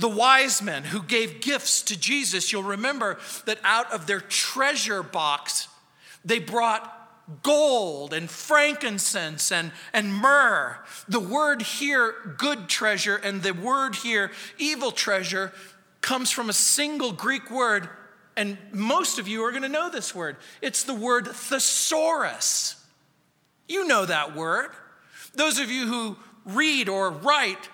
the 0.00 0.08
wise 0.08 0.62
men 0.62 0.84
who 0.84 1.02
gave 1.02 1.40
gifts 1.40 1.82
to 1.82 1.98
Jesus, 1.98 2.52
you'll 2.52 2.62
remember 2.62 3.18
that 3.46 3.58
out 3.62 3.92
of 3.92 4.06
their 4.06 4.20
treasure 4.20 5.02
box, 5.02 5.68
they 6.24 6.38
brought 6.38 6.96
gold 7.42 8.12
and 8.12 8.28
frankincense 8.28 9.52
and, 9.52 9.72
and 9.92 10.12
myrrh. 10.12 10.78
The 11.08 11.20
word 11.20 11.62
here, 11.62 12.14
good 12.36 12.68
treasure, 12.68 13.16
and 13.16 13.42
the 13.42 13.54
word 13.54 13.94
here, 13.96 14.32
evil 14.58 14.90
treasure, 14.90 15.52
comes 16.00 16.30
from 16.30 16.48
a 16.48 16.54
single 16.54 17.12
Greek 17.12 17.50
word, 17.50 17.88
and 18.36 18.56
most 18.72 19.18
of 19.18 19.28
you 19.28 19.44
are 19.44 19.50
going 19.50 19.62
to 19.62 19.68
know 19.68 19.90
this 19.90 20.14
word. 20.14 20.36
It's 20.62 20.84
the 20.84 20.94
word 20.94 21.28
thesaurus. 21.28 22.82
You 23.68 23.86
know 23.86 24.06
that 24.06 24.34
word. 24.34 24.70
Those 25.34 25.58
of 25.58 25.70
you 25.70 25.86
who 25.86 26.16
read 26.44 26.88
or 26.88 27.10
write 27.10 27.68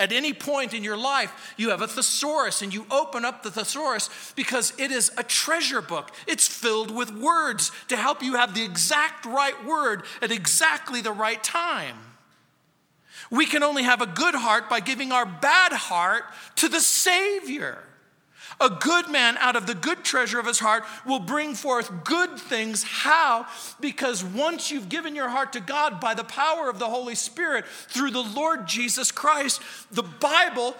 at 0.00 0.12
any 0.12 0.32
point 0.32 0.72
in 0.72 0.82
your 0.82 0.96
life, 0.96 1.54
you 1.58 1.70
have 1.70 1.82
a 1.82 1.86
thesaurus 1.86 2.62
and 2.62 2.72
you 2.72 2.86
open 2.90 3.24
up 3.24 3.42
the 3.42 3.50
thesaurus 3.50 4.32
because 4.34 4.72
it 4.78 4.90
is 4.90 5.12
a 5.18 5.22
treasure 5.22 5.82
book. 5.82 6.10
It's 6.26 6.48
filled 6.48 6.90
with 6.90 7.12
words 7.12 7.70
to 7.88 7.96
help 7.96 8.22
you 8.22 8.36
have 8.36 8.54
the 8.54 8.64
exact 8.64 9.26
right 9.26 9.64
word 9.64 10.04
at 10.22 10.32
exactly 10.32 11.02
the 11.02 11.12
right 11.12 11.42
time. 11.44 11.96
We 13.30 13.44
can 13.44 13.62
only 13.62 13.82
have 13.82 14.00
a 14.00 14.06
good 14.06 14.34
heart 14.34 14.70
by 14.70 14.80
giving 14.80 15.12
our 15.12 15.26
bad 15.26 15.72
heart 15.72 16.24
to 16.56 16.68
the 16.68 16.80
Savior. 16.80 17.78
A 18.60 18.68
good 18.68 19.08
man 19.08 19.38
out 19.38 19.56
of 19.56 19.66
the 19.66 19.74
good 19.74 20.04
treasure 20.04 20.38
of 20.38 20.46
his 20.46 20.58
heart 20.58 20.84
will 21.06 21.18
bring 21.18 21.54
forth 21.54 22.04
good 22.04 22.38
things. 22.38 22.82
How? 22.82 23.46
Because 23.80 24.22
once 24.22 24.70
you've 24.70 24.90
given 24.90 25.16
your 25.16 25.30
heart 25.30 25.54
to 25.54 25.60
God 25.60 25.98
by 25.98 26.12
the 26.12 26.24
power 26.24 26.68
of 26.68 26.78
the 26.78 26.88
Holy 26.88 27.14
Spirit 27.14 27.64
through 27.66 28.10
the 28.10 28.22
Lord 28.22 28.66
Jesus 28.66 29.10
Christ, 29.10 29.62
the 29.90 30.02
Bible 30.02 30.76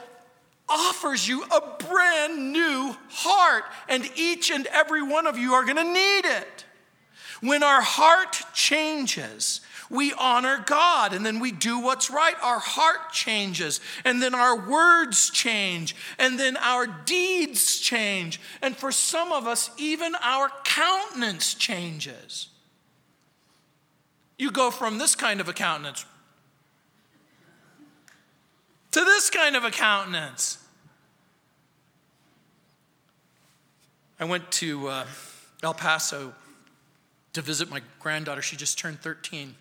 offers 0.68 1.26
you 1.26 1.42
a 1.44 1.84
brand 1.84 2.52
new 2.52 2.94
heart, 3.08 3.64
and 3.88 4.08
each 4.14 4.50
and 4.50 4.66
every 4.66 5.02
one 5.02 5.26
of 5.26 5.38
you 5.38 5.54
are 5.54 5.64
going 5.64 5.76
to 5.76 5.84
need 5.84 6.24
it. 6.24 6.64
When 7.40 7.62
our 7.62 7.80
heart 7.80 8.42
changes, 8.52 9.62
we 9.90 10.12
honor 10.12 10.62
God 10.64 11.12
and 11.12 11.26
then 11.26 11.40
we 11.40 11.50
do 11.50 11.80
what's 11.80 12.10
right. 12.10 12.36
Our 12.42 12.60
heart 12.60 13.12
changes 13.12 13.80
and 14.04 14.22
then 14.22 14.34
our 14.34 14.56
words 14.56 15.30
change 15.30 15.96
and 16.18 16.38
then 16.38 16.56
our 16.56 16.86
deeds 16.86 17.80
change. 17.80 18.40
And 18.62 18.76
for 18.76 18.92
some 18.92 19.32
of 19.32 19.48
us, 19.48 19.70
even 19.76 20.14
our 20.22 20.50
countenance 20.64 21.54
changes. 21.54 22.48
You 24.38 24.52
go 24.52 24.70
from 24.70 24.98
this 24.98 25.14
kind 25.16 25.40
of 25.40 25.48
a 25.48 25.52
countenance 25.52 26.06
to 28.92 29.00
this 29.00 29.30
kind 29.30 29.56
of 29.56 29.64
a 29.64 29.70
countenance. 29.70 30.58
I 34.18 34.24
went 34.24 34.50
to 34.52 34.88
uh, 34.88 35.06
El 35.62 35.74
Paso 35.74 36.34
to 37.32 37.42
visit 37.42 37.70
my 37.70 37.80
granddaughter. 38.00 38.42
She 38.42 38.56
just 38.56 38.78
turned 38.78 39.00
13. 39.00 39.54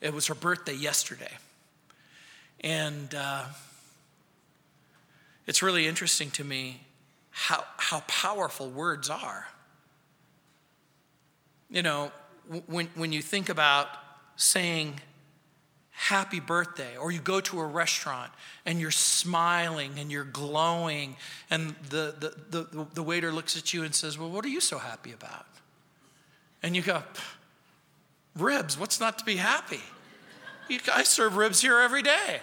It 0.00 0.14
was 0.14 0.26
her 0.26 0.34
birthday 0.34 0.74
yesterday. 0.74 1.32
And 2.60 3.14
uh, 3.14 3.44
it's 5.46 5.62
really 5.62 5.86
interesting 5.86 6.30
to 6.32 6.44
me 6.44 6.80
how, 7.30 7.64
how 7.76 8.00
powerful 8.00 8.68
words 8.68 9.10
are. 9.10 9.46
You 11.70 11.82
know, 11.82 12.12
when, 12.66 12.88
when 12.94 13.12
you 13.12 13.22
think 13.22 13.48
about 13.48 13.88
saying 14.36 15.00
happy 15.90 16.38
birthday, 16.38 16.96
or 16.96 17.10
you 17.10 17.18
go 17.18 17.40
to 17.40 17.60
a 17.60 17.66
restaurant 17.66 18.30
and 18.64 18.80
you're 18.80 18.90
smiling 18.90 19.98
and 19.98 20.12
you're 20.12 20.24
glowing, 20.24 21.16
and 21.50 21.74
the, 21.90 22.14
the, 22.50 22.62
the, 22.62 22.86
the 22.94 23.02
waiter 23.02 23.32
looks 23.32 23.56
at 23.56 23.74
you 23.74 23.82
and 23.82 23.94
says, 23.94 24.16
Well, 24.16 24.30
what 24.30 24.44
are 24.44 24.48
you 24.48 24.60
so 24.60 24.78
happy 24.78 25.12
about? 25.12 25.46
And 26.62 26.76
you 26.76 26.82
go, 26.82 27.02
Ribs, 28.36 28.78
what's 28.78 29.00
not 29.00 29.18
to 29.18 29.24
be 29.24 29.36
happy? 29.36 29.80
I 30.92 31.02
serve 31.02 31.36
ribs 31.36 31.60
here 31.60 31.78
every 31.78 32.02
day 32.02 32.40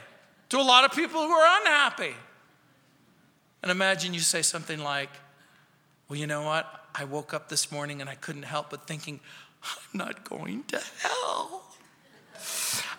to 0.50 0.58
a 0.58 0.64
lot 0.64 0.84
of 0.84 0.92
people 0.92 1.22
who 1.22 1.32
are 1.32 1.62
unhappy. 1.62 2.16
And 3.62 3.72
imagine 3.72 4.14
you 4.14 4.20
say 4.20 4.42
something 4.42 4.80
like, 4.80 5.10
Well, 6.08 6.20
you 6.20 6.28
know 6.28 6.44
what? 6.44 6.68
I 6.94 7.04
woke 7.04 7.34
up 7.34 7.50
this 7.50 7.72
morning 7.72 8.02
and 8.02 8.10
I 8.10 8.16
couldn't 8.16 8.44
help 8.44 8.70
but 8.70 8.88
thinking, 8.88 9.20
I'm 9.64 9.98
not 9.98 10.24
going 10.24 10.64
to 10.66 10.82
hell. 11.02 11.64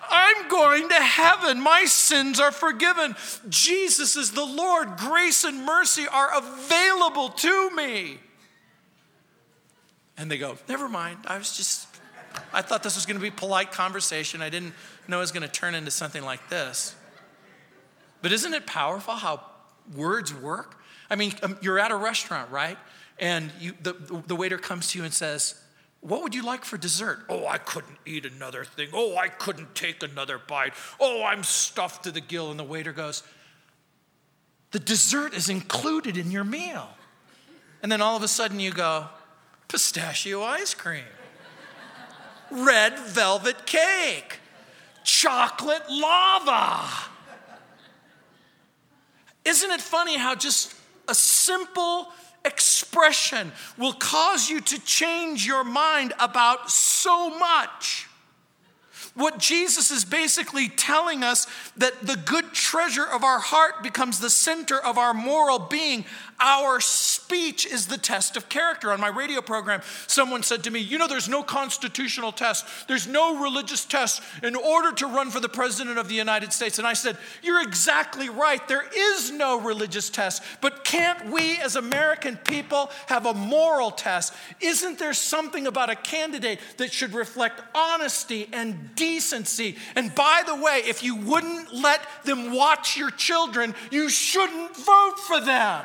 I'm 0.08 0.48
going 0.48 0.88
to 0.88 0.94
heaven. 0.94 1.60
My 1.60 1.84
sins 1.84 2.40
are 2.40 2.52
forgiven. 2.52 3.14
Jesus 3.48 4.16
is 4.16 4.32
the 4.32 4.44
Lord. 4.44 4.96
Grace 4.96 5.44
and 5.44 5.64
mercy 5.64 6.06
are 6.06 6.36
available 6.36 7.30
to 7.30 7.70
me. 7.70 8.18
And 10.16 10.30
they 10.30 10.38
go, 10.38 10.56
Never 10.68 10.88
mind. 10.88 11.18
I 11.26 11.38
was 11.38 11.56
just 11.56 11.88
I 12.52 12.62
thought 12.62 12.82
this 12.82 12.94
was 12.94 13.06
going 13.06 13.16
to 13.16 13.22
be 13.22 13.30
polite 13.30 13.72
conversation. 13.72 14.42
I 14.42 14.50
didn't 14.50 14.74
know 15.08 15.18
it 15.18 15.20
was 15.20 15.32
going 15.32 15.42
to 15.42 15.52
turn 15.52 15.74
into 15.74 15.90
something 15.90 16.24
like 16.24 16.48
this. 16.48 16.94
But 18.22 18.32
isn't 18.32 18.54
it 18.54 18.66
powerful 18.66 19.14
how 19.14 19.42
words 19.94 20.34
work? 20.34 20.80
I 21.08 21.16
mean, 21.16 21.32
um, 21.42 21.58
you're 21.60 21.78
at 21.78 21.90
a 21.90 21.96
restaurant, 21.96 22.50
right? 22.50 22.78
And 23.18 23.52
you, 23.60 23.74
the, 23.82 23.94
the 24.26 24.36
waiter 24.36 24.58
comes 24.58 24.88
to 24.88 24.98
you 24.98 25.04
and 25.04 25.12
says, 25.12 25.54
What 26.00 26.22
would 26.22 26.34
you 26.34 26.42
like 26.42 26.64
for 26.64 26.76
dessert? 26.76 27.20
Oh, 27.28 27.46
I 27.46 27.58
couldn't 27.58 27.98
eat 28.04 28.26
another 28.26 28.64
thing. 28.64 28.88
Oh, 28.92 29.16
I 29.16 29.28
couldn't 29.28 29.74
take 29.74 30.02
another 30.02 30.38
bite. 30.38 30.74
Oh, 31.00 31.24
I'm 31.24 31.44
stuffed 31.44 32.04
to 32.04 32.10
the 32.10 32.20
gill. 32.20 32.50
And 32.50 32.58
the 32.58 32.64
waiter 32.64 32.92
goes, 32.92 33.22
The 34.72 34.80
dessert 34.80 35.34
is 35.34 35.48
included 35.48 36.16
in 36.16 36.30
your 36.30 36.44
meal. 36.44 36.88
And 37.82 37.92
then 37.92 38.00
all 38.02 38.16
of 38.16 38.22
a 38.22 38.28
sudden 38.28 38.58
you 38.58 38.72
go, 38.72 39.06
Pistachio 39.68 40.42
ice 40.42 40.74
cream 40.74 41.04
red 42.50 42.98
velvet 42.98 43.66
cake, 43.66 44.38
chocolate 45.04 45.82
lava. 45.88 46.88
Isn't 49.44 49.70
it 49.70 49.80
funny 49.80 50.16
how 50.16 50.34
just 50.34 50.74
a 51.08 51.14
simple 51.14 52.08
expression 52.44 53.52
will 53.78 53.92
cause 53.92 54.48
you 54.50 54.60
to 54.60 54.84
change 54.84 55.46
your 55.46 55.64
mind 55.64 56.12
about 56.18 56.70
so 56.70 57.30
much? 57.38 58.05
What 59.16 59.38
Jesus 59.38 59.90
is 59.90 60.04
basically 60.04 60.68
telling 60.68 61.22
us 61.22 61.46
that 61.78 62.06
the 62.06 62.16
good 62.16 62.52
treasure 62.52 63.06
of 63.06 63.24
our 63.24 63.38
heart 63.38 63.82
becomes 63.82 64.20
the 64.20 64.28
center 64.28 64.78
of 64.78 64.98
our 64.98 65.14
moral 65.14 65.58
being. 65.58 66.04
Our 66.38 66.80
speech 66.80 67.64
is 67.64 67.86
the 67.86 67.96
test 67.96 68.36
of 68.36 68.50
character. 68.50 68.92
On 68.92 69.00
my 69.00 69.08
radio 69.08 69.40
program, 69.40 69.80
someone 70.06 70.42
said 70.42 70.64
to 70.64 70.70
me, 70.70 70.80
You 70.80 70.98
know, 70.98 71.08
there's 71.08 71.30
no 71.30 71.42
constitutional 71.42 72.30
test, 72.30 72.66
there's 72.88 73.06
no 73.06 73.42
religious 73.42 73.86
test 73.86 74.20
in 74.42 74.54
order 74.54 74.92
to 74.92 75.06
run 75.06 75.30
for 75.30 75.40
the 75.40 75.48
president 75.48 75.96
of 75.96 76.08
the 76.08 76.14
United 76.14 76.52
States. 76.52 76.76
And 76.76 76.86
I 76.86 76.92
said, 76.92 77.16
You're 77.42 77.62
exactly 77.62 78.28
right. 78.28 78.66
There 78.68 78.84
is 78.94 79.30
no 79.30 79.58
religious 79.58 80.10
test. 80.10 80.42
But 80.60 80.84
can't 80.84 81.30
we 81.30 81.56
as 81.58 81.76
American 81.76 82.36
people 82.36 82.90
have 83.06 83.24
a 83.24 83.32
moral 83.32 83.90
test? 83.90 84.34
Isn't 84.60 84.98
there 84.98 85.14
something 85.14 85.66
about 85.66 85.88
a 85.88 85.96
candidate 85.96 86.60
that 86.76 86.92
should 86.92 87.14
reflect 87.14 87.62
honesty 87.74 88.48
and 88.52 88.94
decency? 89.06 89.76
And 89.94 90.14
by 90.14 90.42
the 90.46 90.56
way, 90.56 90.82
if 90.84 91.02
you 91.02 91.16
wouldn't 91.16 91.72
let 91.72 92.00
them 92.24 92.52
watch 92.52 92.96
your 92.96 93.10
children, 93.10 93.74
you 93.90 94.08
shouldn't 94.08 94.76
vote 94.76 95.18
for 95.18 95.40
them. 95.40 95.84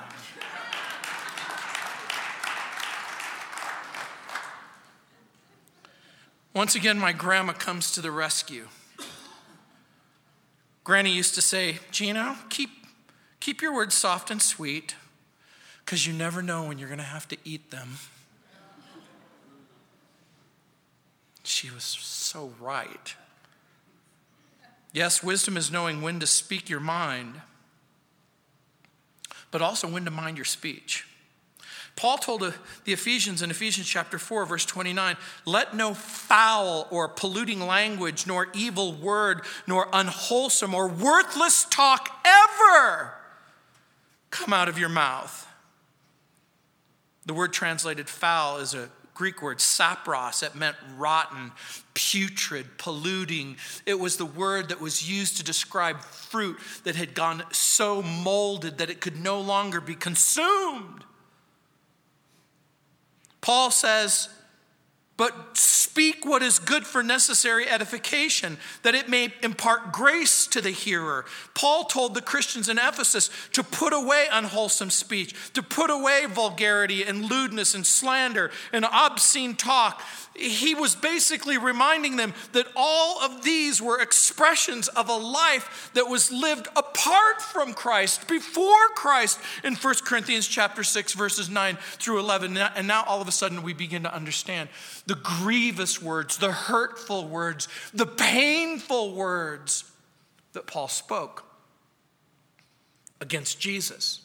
Once 6.54 6.76
again, 6.76 7.00
my 7.00 7.14
grandma 7.14 7.54
comes 7.54 7.92
to 7.94 8.02
the 8.02 8.12
rescue. 8.12 8.68
Granny 10.84 11.14
used 11.14 11.36
to 11.36 11.42
say, 11.42 11.80
Gino, 11.92 12.36
keep, 12.50 12.70
keep 13.40 13.62
your 13.62 13.74
words 13.74 13.96
soft 13.96 14.32
and 14.32 14.42
sweet, 14.42 14.96
because 15.86 16.06
you 16.06 16.12
never 16.12 16.42
know 16.42 16.66
when 16.66 16.78
you're 16.78 16.90
going 16.90 16.98
to 16.98 17.06
have 17.06 17.28
to 17.30 17.38
eat 17.46 17.72
them. 17.72 18.00
She 21.44 21.70
was 21.70 21.84
so 21.84 22.54
right. 22.60 23.16
Yes, 24.94 25.24
wisdom 25.24 25.58
is 25.58 25.72
knowing 25.72 26.02
when 26.02 26.20
to 26.20 26.28
speak 26.28 26.70
your 26.70 26.80
mind, 26.80 27.42
but 29.50 29.62
also 29.62 29.88
when 29.88 30.06
to 30.06 30.12
mind 30.12 30.38
your 30.38 30.46
speech. 30.46 31.06
Paul 31.96 32.18
told 32.18 32.42
the 32.42 32.94
Ephesians 32.94 33.42
in 33.42 33.52
Ephesians 33.52 33.88
chapter 33.88 34.18
4, 34.18 34.46
verse 34.46 34.66
29 34.66 35.18
let 35.46 35.76
no 35.76 35.94
foul 35.94 36.88
or 36.90 37.08
polluting 37.08 37.62
language, 37.62 38.26
nor 38.26 38.48
evil 38.54 38.94
word, 38.94 39.42
nor 39.68 39.88
unwholesome 39.94 40.74
or 40.74 40.88
worthless 40.88 41.66
talk 41.70 42.26
ever 42.26 43.14
come 44.30 44.54
out 44.54 44.70
of 44.70 44.80
your 44.80 44.90
mouth. 44.90 45.48
The 47.26 47.34
word 47.34 47.54
translated 47.54 48.10
foul 48.10 48.58
is 48.58 48.74
a 48.74 48.90
Greek 49.22 49.44
word, 49.44 49.60
sapros. 49.60 50.42
It 50.42 50.56
meant 50.56 50.76
rotten, 50.98 51.52
putrid, 51.94 52.80
polluting. 52.80 53.56
It 53.86 54.00
was 54.00 54.18
the 54.18 54.26
word 54.26 54.70
that 54.70 54.82
was 54.82 55.08
used 55.08 55.38
to 55.38 55.44
describe 55.44 56.02
fruit 56.02 56.58
that 56.86 56.96
had 56.96 57.14
gone 57.14 57.44
so 57.52 58.02
molded 58.02 58.80
that 58.80 58.90
it 58.90 59.00
could 59.00 59.22
no 59.22 59.40
longer 59.40 59.80
be 59.80 59.94
consumed. 59.94 61.04
Paul 63.42 63.70
says, 63.70 64.28
but 65.22 65.56
speak 65.56 66.26
what 66.26 66.42
is 66.42 66.58
good 66.58 66.84
for 66.84 67.04
necessary 67.04 67.70
edification, 67.70 68.58
that 68.82 68.96
it 68.96 69.08
may 69.08 69.32
impart 69.44 69.92
grace 69.92 70.48
to 70.48 70.62
the 70.62 70.72
hearer. 70.72 71.26
Paul 71.54 71.84
told 71.84 72.16
the 72.16 72.24
Christians 72.24 72.68
in 72.68 72.80
Ephesus 72.80 73.30
to 73.54 73.62
put 73.62 73.94
away 73.94 74.26
unwholesome 74.32 74.90
speech, 74.90 75.36
to 75.54 75.62
put 75.62 75.92
away 75.92 76.26
vulgarity 76.26 77.04
and 77.04 77.30
lewdness 77.30 77.76
and 77.76 77.86
slander 77.86 78.50
and 78.74 78.84
obscene 78.84 79.54
talk 79.54 80.02
he 80.34 80.74
was 80.76 80.96
basically 80.96 81.58
reminding 81.58 82.16
them 82.16 82.34
that 82.54 82.68
all 82.76 83.22
of 83.22 83.44
these 83.44 83.82
were 83.82 84.00
expressions 84.00 84.88
of 84.88 85.10
a 85.10 85.16
life 85.16 85.92
that 85.94 86.08
was 86.08 86.32
lived 86.32 86.68
apart 86.76 87.42
from 87.42 87.74
Christ, 87.74 88.28
before 88.28 88.88
Christ, 88.96 89.40
in 89.64 89.76
1 89.76 89.96
Corinthians 90.06 90.48
chapter 90.48 90.84
6, 90.84 91.14
verses 91.14 91.50
9 91.50 91.78
through 91.82 92.20
11. 92.20 92.58
And 92.58 92.88
now 92.88 93.04
all 93.04 93.22
of 93.22 93.28
a 93.28 93.32
sudden 93.32 93.62
we 93.62 93.74
begin 93.74 94.04
to 94.04 94.14
understand 94.14 94.70
the 95.12 95.18
grievous 95.18 96.02
words, 96.02 96.38
the 96.38 96.54
hurtful 96.54 97.28
words, 97.28 97.68
the 97.94 98.06
painful 98.06 99.14
words 99.14 99.84
that 100.54 100.66
Paul 100.66 100.88
spoke 100.88 101.44
against 103.20 103.60
Jesus 103.60 104.22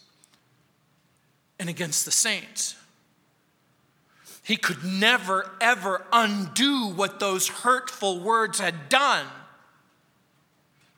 and 1.58 1.68
against 1.68 2.04
the 2.04 2.12
saints. 2.12 2.76
He 4.44 4.56
could 4.56 4.84
never, 4.84 5.50
ever 5.60 6.06
undo 6.12 6.92
what 6.94 7.18
those 7.18 7.48
hurtful 7.48 8.20
words 8.20 8.60
had 8.60 8.88
done. 8.88 9.26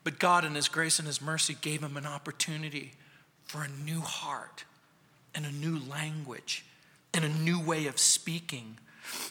But 0.04 0.18
God, 0.18 0.44
in 0.44 0.54
His 0.54 0.68
grace 0.68 0.98
and 0.98 1.08
His 1.08 1.22
mercy, 1.22 1.56
gave 1.58 1.82
him 1.82 1.96
an 1.96 2.04
opportunity 2.04 2.92
for 3.46 3.62
a 3.62 3.68
new 3.86 4.02
heart 4.02 4.64
and 5.34 5.46
a 5.46 5.50
new 5.50 5.80
language 5.88 6.66
and 7.14 7.24
a 7.24 7.30
new 7.30 7.58
way 7.58 7.86
of 7.86 7.98
speaking. 7.98 8.76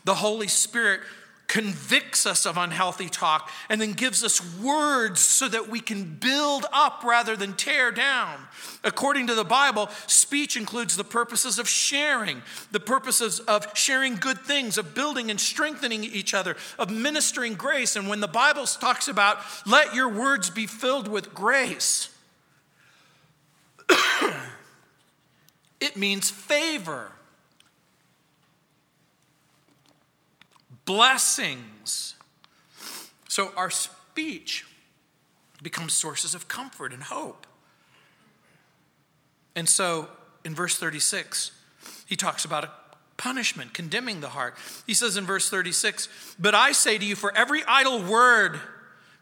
The 0.05 0.15
Holy 0.15 0.47
Spirit 0.47 1.01
convicts 1.47 2.25
us 2.25 2.45
of 2.45 2.57
unhealthy 2.57 3.07
talk, 3.09 3.49
and 3.69 3.79
then 3.79 3.93
gives 3.93 4.23
us 4.23 4.41
words 4.59 5.21
so 5.21 5.47
that 5.47 5.69
we 5.69 5.79
can 5.79 6.03
build 6.03 6.65
up 6.73 7.03
rather 7.03 7.35
than 7.35 7.53
tear 7.53 7.91
down. 7.91 8.37
According 8.83 9.27
to 9.27 9.35
the 9.35 9.45
Bible, 9.45 9.89
speech 10.07 10.57
includes 10.57 10.97
the 10.97 11.05
purposes 11.05 11.57
of 11.57 11.67
sharing, 11.67 12.41
the 12.71 12.79
purposes 12.79 13.39
of 13.39 13.65
sharing 13.77 14.15
good 14.15 14.39
things, 14.39 14.77
of 14.77 14.93
building 14.93 15.31
and 15.31 15.39
strengthening 15.39 16.03
each 16.03 16.33
other, 16.33 16.57
of 16.77 16.91
ministering 16.91 17.55
grace. 17.55 17.95
And 17.95 18.09
when 18.09 18.19
the 18.19 18.27
Bible 18.27 18.65
talks 18.65 19.07
about 19.07 19.39
let 19.65 19.95
your 19.95 20.09
words 20.09 20.49
be 20.49 20.67
filled 20.67 21.07
with 21.07 21.33
grace, 21.33 22.09
it 25.79 25.95
means 25.95 26.29
favor. 26.29 27.11
Blessings. 30.87 32.15
So 33.29 33.51
our 33.55 33.69
speech 33.69 34.65
becomes 35.61 35.93
sources 35.93 36.33
of 36.33 36.47
comfort 36.47 36.91
and 36.91 37.03
hope. 37.03 37.45
And 39.55 39.69
so 39.69 40.07
in 40.43 40.55
verse 40.55 40.77
36, 40.77 41.51
he 42.07 42.15
talks 42.15 42.45
about 42.45 42.63
a 42.63 42.71
punishment, 43.17 43.73
condemning 43.73 44.21
the 44.21 44.29
heart. 44.29 44.55
He 44.87 44.93
says 44.93 45.17
in 45.17 45.25
verse 45.25 45.49
36, 45.49 46.07
But 46.39 46.55
I 46.55 46.71
say 46.71 46.97
to 46.97 47.05
you, 47.05 47.15
for 47.15 47.35
every 47.35 47.63
idle 47.67 48.01
word 48.01 48.59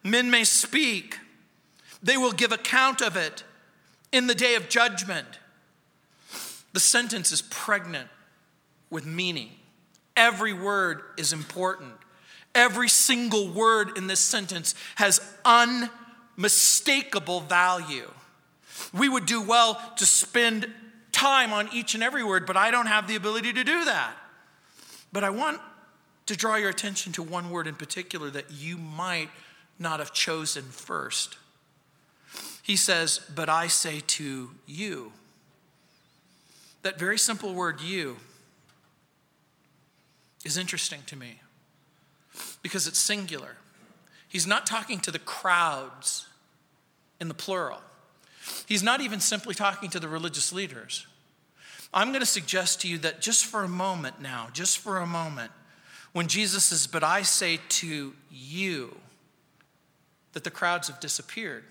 men 0.04 0.30
may 0.30 0.43
speak, 0.43 1.17
they 2.04 2.17
will 2.17 2.32
give 2.32 2.51
account 2.51 3.01
of 3.01 3.15
it 3.15 3.43
in 4.12 4.28
the 4.28 4.36
day 4.36 4.56
of 4.56 4.69
judgment. 4.69 5.39
The 6.73 6.80
sentence 6.80 7.32
is 7.32 7.41
pregnant 7.41 8.10
with 8.89 9.06
meaning. 9.06 9.51
Every 10.15 10.54
word 10.54 11.01
is 11.17 11.34
important. 11.34 11.93
Every 12.54 12.88
single 12.88 13.49
word 13.49 13.97
in 13.97 14.08
this 14.08 14.21
sentence 14.21 14.75
has 14.95 15.19
unmistakable 16.38 17.41
value. 17.41 18.10
We 18.93 19.10
would 19.10 19.25
do 19.25 19.41
well 19.41 19.82
to 19.97 20.06
spend 20.06 20.67
time 21.12 21.54
on 21.54 21.69
each 21.73 21.95
and 21.95 22.04
every 22.04 22.23
word, 22.23 22.45
but 22.45 22.58
I 22.58 22.71
don't 22.71 22.88
have 22.88 23.08
the 23.08 23.15
ability 23.15 23.54
to 23.54 23.63
do 23.63 23.86
that. 23.86 24.13
But 25.12 25.23
I 25.23 25.30
want 25.30 25.60
to 26.25 26.36
draw 26.36 26.56
your 26.56 26.69
attention 26.69 27.12
to 27.13 27.23
one 27.23 27.49
word 27.49 27.67
in 27.67 27.75
particular 27.75 28.30
that 28.32 28.51
you 28.51 28.78
might 28.78 29.30
not 29.78 29.99
have 29.99 30.13
chosen 30.13 30.63
first. 30.63 31.38
He 32.62 32.75
says, 32.75 33.19
But 33.34 33.49
I 33.49 33.67
say 33.67 34.01
to 34.08 34.51
you. 34.65 35.12
That 36.82 36.99
very 36.99 37.17
simple 37.17 37.54
word, 37.54 37.82
you, 37.82 38.17
is 40.46 40.58
interesting 40.58 41.02
to 41.08 41.18
me 41.18 41.42
because 42.62 42.88
it's 42.88 43.00
singular. 43.00 43.58
He's 44.30 44.48
not 44.48 44.66
talking 44.66 45.00
to 45.02 45.12
the 45.12 45.20
crowds 45.20 46.28
in 47.20 47.28
the 47.28 47.34
plural. 47.34 47.82
He's 48.66 48.84
not 48.84 49.02
even 49.02 49.20
simply 49.20 49.54
talking 49.54 49.90
to 49.90 50.00
the 50.00 50.08
religious 50.08 50.54
leaders. 50.54 51.08
I'm 51.94 52.10
going 52.10 52.22
to 52.22 52.26
suggest 52.26 52.82
to 52.82 52.88
you 52.88 52.98
that 53.00 53.22
just 53.22 53.46
for 53.46 53.64
a 53.64 53.68
moment 53.68 54.22
now, 54.22 54.48
just 54.54 54.80
for 54.80 54.98
a 54.98 55.08
moment, 55.08 55.52
when 56.14 56.28
Jesus 56.28 56.66
says, 56.66 56.88
But 56.88 57.04
I 57.04 57.24
say 57.24 57.60
to 57.70 58.14
you, 58.32 58.96
that 60.36 60.44
the 60.44 60.52
crowds 60.52 60.90
have 60.90 61.00
disappeared. 61.00 61.64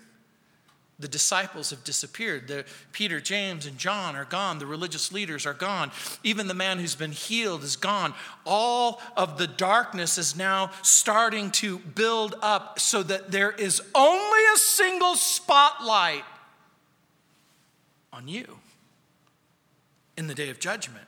The 0.97 1.07
disciples 1.09 1.71
have 1.71 1.83
disappeared. 1.83 2.47
The, 2.47 2.65
Peter, 2.93 3.19
James, 3.19 3.65
and 3.65 3.77
John 3.77 4.15
are 4.15 4.23
gone. 4.23 4.59
The 4.59 4.65
religious 4.65 5.11
leaders 5.11 5.45
are 5.45 5.53
gone. 5.53 5.91
Even 6.23 6.47
the 6.47 6.53
man 6.53 6.79
who's 6.79 6.95
been 6.95 7.11
healed 7.11 7.63
is 7.63 7.75
gone. 7.75 8.13
All 8.45 9.01
of 9.17 9.37
the 9.37 9.47
darkness 9.47 10.17
is 10.17 10.37
now 10.37 10.71
starting 10.83 11.51
to 11.51 11.79
build 11.79 12.35
up 12.41 12.79
so 12.79 13.03
that 13.03 13.31
there 13.31 13.51
is 13.51 13.81
only 13.93 14.39
a 14.53 14.57
single 14.57 15.15
spotlight 15.15 16.23
on 18.13 18.29
you 18.29 18.59
in 20.17 20.27
the 20.27 20.35
day 20.35 20.49
of 20.49 20.59
judgment. 20.59 21.07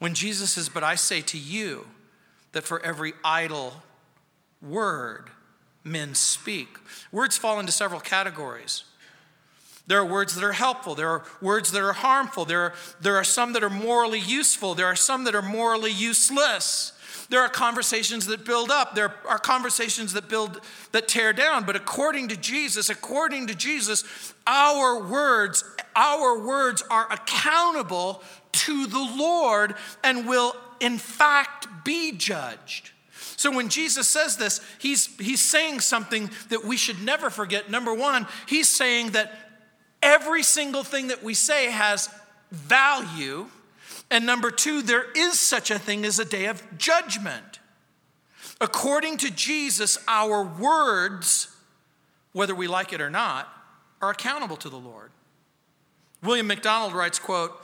When 0.00 0.14
Jesus 0.14 0.52
says, 0.52 0.68
But 0.68 0.82
I 0.82 0.96
say 0.96 1.20
to 1.20 1.38
you 1.38 1.86
that 2.50 2.64
for 2.64 2.84
every 2.84 3.12
idle 3.22 3.84
word, 4.60 5.30
men 5.84 6.14
speak. 6.14 6.68
Words 7.12 7.36
fall 7.36 7.58
into 7.58 7.72
several 7.72 8.00
categories. 8.00 8.84
There 9.86 9.98
are 9.98 10.06
words 10.06 10.34
that 10.36 10.44
are 10.44 10.52
helpful. 10.52 10.94
There 10.94 11.08
are 11.08 11.24
words 11.40 11.72
that 11.72 11.82
are 11.82 11.92
harmful. 11.92 12.44
There 12.44 12.60
are, 12.60 12.74
there 13.00 13.16
are 13.16 13.24
some 13.24 13.54
that 13.54 13.64
are 13.64 13.70
morally 13.70 14.20
useful. 14.20 14.74
There 14.74 14.86
are 14.86 14.94
some 14.94 15.24
that 15.24 15.34
are 15.34 15.42
morally 15.42 15.90
useless. 15.90 16.92
There 17.28 17.40
are 17.40 17.48
conversations 17.48 18.26
that 18.26 18.44
build 18.44 18.70
up. 18.70 18.94
There 18.94 19.14
are 19.28 19.38
conversations 19.38 20.12
that 20.12 20.28
build 20.28 20.60
that 20.92 21.08
tear 21.08 21.32
down. 21.32 21.64
But 21.64 21.76
according 21.76 22.28
to 22.28 22.36
Jesus, 22.36 22.88
according 22.88 23.46
to 23.48 23.54
Jesus, 23.54 24.04
our 24.46 25.02
words, 25.02 25.64
our 25.96 26.44
words 26.44 26.82
are 26.90 27.10
accountable 27.12 28.22
to 28.52 28.86
the 28.86 29.14
Lord 29.16 29.74
and 30.02 30.28
will 30.28 30.54
in 30.80 30.98
fact 30.98 31.68
be 31.84 32.12
judged. 32.12 32.90
So 33.40 33.50
when 33.50 33.70
Jesus 33.70 34.06
says 34.06 34.36
this, 34.36 34.60
he's, 34.78 35.06
he's 35.16 35.40
saying 35.40 35.80
something 35.80 36.28
that 36.50 36.62
we 36.62 36.76
should 36.76 37.02
never 37.02 37.30
forget. 37.30 37.70
Number 37.70 37.94
one, 37.94 38.26
he's 38.46 38.68
saying 38.68 39.12
that 39.12 39.32
every 40.02 40.42
single 40.42 40.84
thing 40.84 41.06
that 41.06 41.22
we 41.22 41.32
say 41.32 41.70
has 41.70 42.10
value. 42.52 43.46
And 44.10 44.26
number 44.26 44.50
two, 44.50 44.82
there 44.82 45.10
is 45.16 45.40
such 45.40 45.70
a 45.70 45.78
thing 45.78 46.04
as 46.04 46.18
a 46.18 46.24
day 46.26 46.48
of 46.48 46.62
judgment. 46.76 47.60
According 48.60 49.16
to 49.16 49.30
Jesus, 49.30 49.96
our 50.06 50.44
words, 50.44 51.48
whether 52.32 52.54
we 52.54 52.68
like 52.68 52.92
it 52.92 53.00
or 53.00 53.08
not, 53.08 53.48
are 54.02 54.10
accountable 54.10 54.58
to 54.58 54.68
the 54.68 54.76
Lord. 54.76 55.12
William 56.22 56.46
MacDonald 56.46 56.92
writes, 56.92 57.18
quote, 57.18 57.58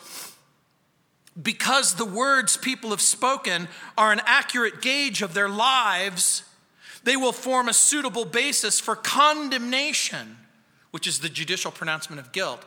because 1.41 1.95
the 1.95 2.05
words 2.05 2.57
people 2.57 2.91
have 2.91 3.01
spoken 3.01 3.69
are 3.97 4.13
an 4.13 4.23
accurate 4.25 4.81
gauge 4.81 5.23
of 5.23 5.35
their 5.35 5.49
lives, 5.49 6.45
they 7.05 7.17
will 7.17 7.33
form 7.33 7.69
a 7.69 7.75
suitable 7.75 8.25
basis 8.25 8.81
for 8.81 8.97
condemnation, 8.97 10.39
which 10.91 11.07
is 11.07 11.21
the 11.21 11.29
judicial 11.29 11.71
pronouncement 11.71 12.21
of 12.21 12.33
guilt, 12.33 12.65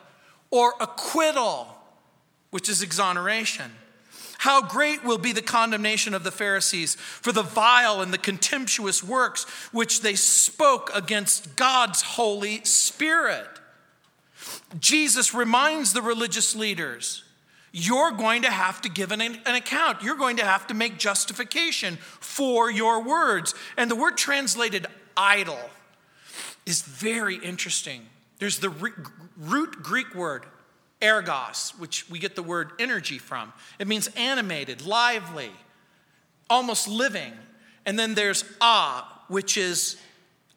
or 0.52 0.74
acquittal, 0.80 1.68
which 2.52 2.70
is 2.70 2.82
exoneration. 2.82 3.72
How 4.40 4.62
great 4.62 5.04
will 5.04 5.18
be 5.18 5.34
the 5.34 5.42
condemnation 5.42 6.14
of 6.14 6.24
the 6.24 6.32
Pharisees 6.32 6.96
for 6.96 7.34
the 7.34 7.44
vile 7.44 8.02
and 8.02 8.14
the 8.14 8.18
contemptuous 8.18 9.04
works 9.04 9.44
which 9.74 10.02
they 10.02 10.16
spoke 10.16 10.90
against 10.94 11.58
God's 11.58 12.02
Holy 12.02 12.64
Spirit. 12.64 13.48
Jesus 14.80 15.34
reminds 15.34 15.92
the 15.92 16.02
religious 16.02 16.56
leaders 16.56 17.24
you're 17.72 18.12
going 18.12 18.42
to 18.44 18.50
have 18.50 18.82
to 18.82 18.90
give 18.90 19.12
an, 19.12 19.22
an, 19.22 19.56
account. 19.56 20.02
You're 20.02 20.16
going 20.16 20.38
to 20.38 20.46
have 20.46 20.68
to 20.68 20.74
make 20.74 20.98
justification 20.98 21.98
for 22.20 22.72
your 22.72 23.04
words. 23.04 23.54
And 23.78 23.92
the 23.92 23.96
word 23.96 24.18
translated 24.18 24.88
idle 25.16 25.60
is 26.66 26.82
very 26.82 27.36
interesting. 27.36 28.02
There's 28.40 28.60
the 28.60 28.70
root 29.38 29.84
Greek 29.84 30.16
word 30.16 30.46
ergos, 31.02 31.78
which 31.80 32.10
we 32.10 32.20
get 32.20 32.36
the 32.36 32.44
word 32.44 32.72
energy 32.80 33.18
from. 33.18 33.54
It 33.78 33.88
means 33.88 34.08
animated, 34.16 34.86
lively, 34.86 35.52
almost 36.50 36.88
living. 36.88 37.34
And 37.86 37.98
then 37.98 38.16
there's 38.16 38.44
a, 38.62 39.04
which 39.28 39.58
is 39.58 39.98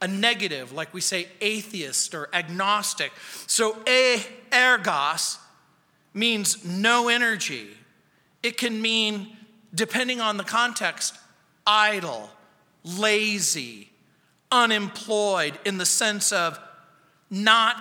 a 0.00 0.08
negative, 0.08 0.72
like 0.72 0.92
we 0.92 1.00
say 1.00 1.28
atheist 1.40 2.14
or 2.14 2.28
agnostic. 2.32 3.12
So 3.46 3.76
a 3.86 4.18
ergos 4.50 5.38
means 6.14 6.64
no 6.64 7.08
energy. 7.08 7.68
It 8.42 8.58
can 8.58 8.82
mean, 8.82 9.36
depending 9.74 10.20
on 10.20 10.36
the 10.36 10.44
context, 10.44 11.16
idle, 11.66 12.30
lazy, 12.84 13.90
unemployed 14.50 15.58
in 15.64 15.78
the 15.78 15.86
sense 15.86 16.32
of 16.32 16.58
not 17.30 17.76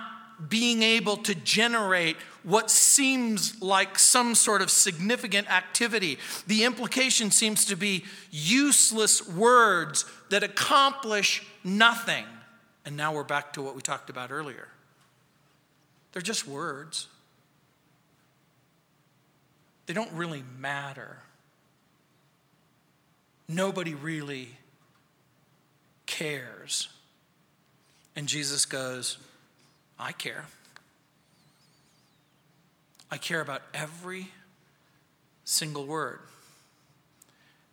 being 0.48 0.82
able 0.82 1.16
to 1.18 1.34
generate 1.34 2.16
what 2.42 2.70
seems 2.70 3.60
like 3.62 3.98
some 3.98 4.34
sort 4.34 4.62
of 4.62 4.70
significant 4.70 5.48
activity. 5.50 6.18
The 6.46 6.64
implication 6.64 7.30
seems 7.30 7.64
to 7.66 7.76
be 7.76 8.04
useless 8.30 9.28
words 9.28 10.04
that 10.30 10.42
accomplish 10.42 11.44
nothing. 11.62 12.24
And 12.84 12.96
now 12.96 13.14
we're 13.14 13.22
back 13.22 13.52
to 13.52 13.62
what 13.62 13.76
we 13.76 13.82
talked 13.82 14.10
about 14.10 14.32
earlier. 14.32 14.68
They're 16.12 16.22
just 16.22 16.48
words, 16.48 17.06
they 19.92 19.94
don't 19.94 20.12
really 20.14 20.42
matter. 20.58 21.18
Nobody 23.46 23.92
really 23.92 24.48
cares. 26.06 26.88
And 28.16 28.26
Jesus 28.26 28.64
goes, 28.64 29.18
I 29.98 30.12
care. 30.12 30.46
I 33.10 33.18
care 33.18 33.42
about 33.42 33.60
every 33.74 34.28
single 35.44 35.84
word 35.84 36.20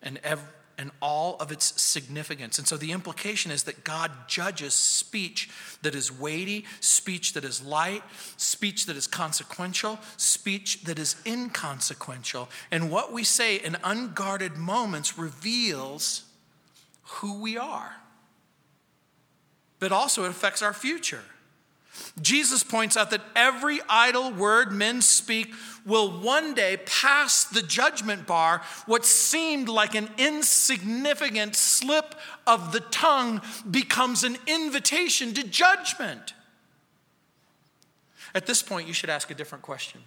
and, 0.01 0.19
every, 0.21 0.43
and 0.79 0.91
all 1.01 1.35
of 1.41 1.51
its 1.51 1.79
significance. 1.79 2.57
And 2.57 2.65
so 2.65 2.77
the 2.77 2.93
implication 2.93 3.51
is 3.51 3.63
that 3.63 3.83
God 3.83 4.11
judges 4.27 4.73
speech 4.73 5.49
that 5.81 5.93
is 5.93 6.09
weighty, 6.09 6.65
speech 6.79 7.33
that 7.33 7.43
is 7.43 7.61
light, 7.61 8.01
speech 8.37 8.85
that 8.85 8.95
is 8.95 9.05
consequential, 9.05 9.99
speech 10.15 10.83
that 10.85 10.97
is 10.97 11.17
inconsequential. 11.25 12.47
And 12.71 12.89
what 12.89 13.11
we 13.11 13.25
say 13.25 13.57
in 13.57 13.75
unguarded 13.83 14.55
moments 14.55 15.17
reveals 15.17 16.23
who 17.03 17.41
we 17.41 17.57
are, 17.57 17.97
but 19.79 19.91
also 19.91 20.23
it 20.23 20.29
affects 20.29 20.61
our 20.61 20.73
future. 20.73 21.23
Jesus 22.21 22.63
points 22.63 22.97
out 22.97 23.11
that 23.11 23.21
every 23.35 23.79
idle 23.87 24.31
word 24.31 24.71
men 24.71 25.01
speak 25.01 25.53
will 25.85 26.19
one 26.21 26.53
day 26.53 26.77
pass 26.85 27.45
the 27.45 27.61
judgment 27.61 28.27
bar. 28.27 28.61
What 28.85 29.05
seemed 29.05 29.69
like 29.69 29.95
an 29.95 30.09
insignificant 30.17 31.55
slip 31.55 32.15
of 32.45 32.71
the 32.71 32.81
tongue 32.81 33.41
becomes 33.69 34.23
an 34.23 34.37
invitation 34.47 35.33
to 35.33 35.43
judgment. 35.43 36.33
At 38.35 38.45
this 38.45 38.61
point, 38.61 38.87
you 38.87 38.93
should 38.93 39.09
ask 39.09 39.31
a 39.31 39.35
different 39.35 39.63
question. 39.63 40.01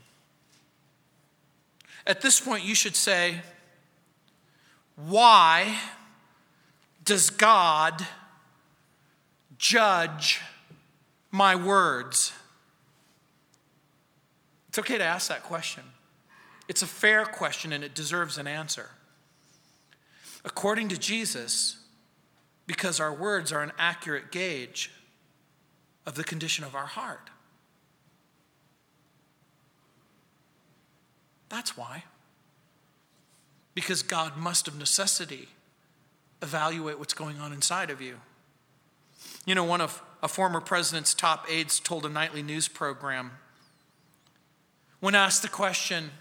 At 2.07 2.21
this 2.21 2.41
point, 2.41 2.65
you 2.65 2.75
should 2.75 2.97
say, 2.97 3.41
Why 4.97 5.77
does 7.05 7.31
God 7.31 8.07
judge? 9.59 10.41
My 11.33 11.57
words? 11.57 12.33
It's 14.69 14.79
okay 14.79 14.99
to 14.99 15.05
ask 15.05 15.29
that 15.29 15.43
question. 15.43 15.83
It's 16.69 16.83
a 16.83 16.87
fair 16.87 17.25
question 17.25 17.73
and 17.73 17.83
it 17.83 17.95
deserves 17.95 18.39
an 18.39 18.47
answer. 18.47 18.91
According 20.45 20.89
to 20.89 20.99
Jesus, 20.99 21.79
because 22.67 23.01
our 23.01 23.13
words 23.13 23.53
are 23.53 23.63
an 23.63 23.73
accurate 23.79 24.31
gauge 24.31 24.93
of 26.07 26.15
the 26.15 26.25
condition 26.25 26.65
of 26.65 26.75
our 26.75 26.87
heart. 26.87 27.31
That's 31.49 31.77
why. 31.77 32.05
Because 33.75 34.03
God 34.03 34.37
must, 34.37 34.69
of 34.69 34.79
necessity, 34.79 35.49
evaluate 36.41 36.99
what's 36.99 37.15
going 37.15 37.39
on 37.39 37.53
inside 37.53 37.91
of 37.91 38.01
you. 38.01 38.17
You 39.45 39.55
know, 39.55 39.65
one 39.65 39.81
of 39.81 40.03
a 40.23 40.29
former 40.29 40.61
president's 40.61 41.15
top 41.15 41.47
aides 41.51 41.81
told 41.81 42.07
a 42.07 42.09
nightly 42.09 42.43
news 42.43 42.69
program 42.69 43.33
when 45.01 45.17
asked 45.17 45.43
the 45.43 45.49
question, 45.49 46.13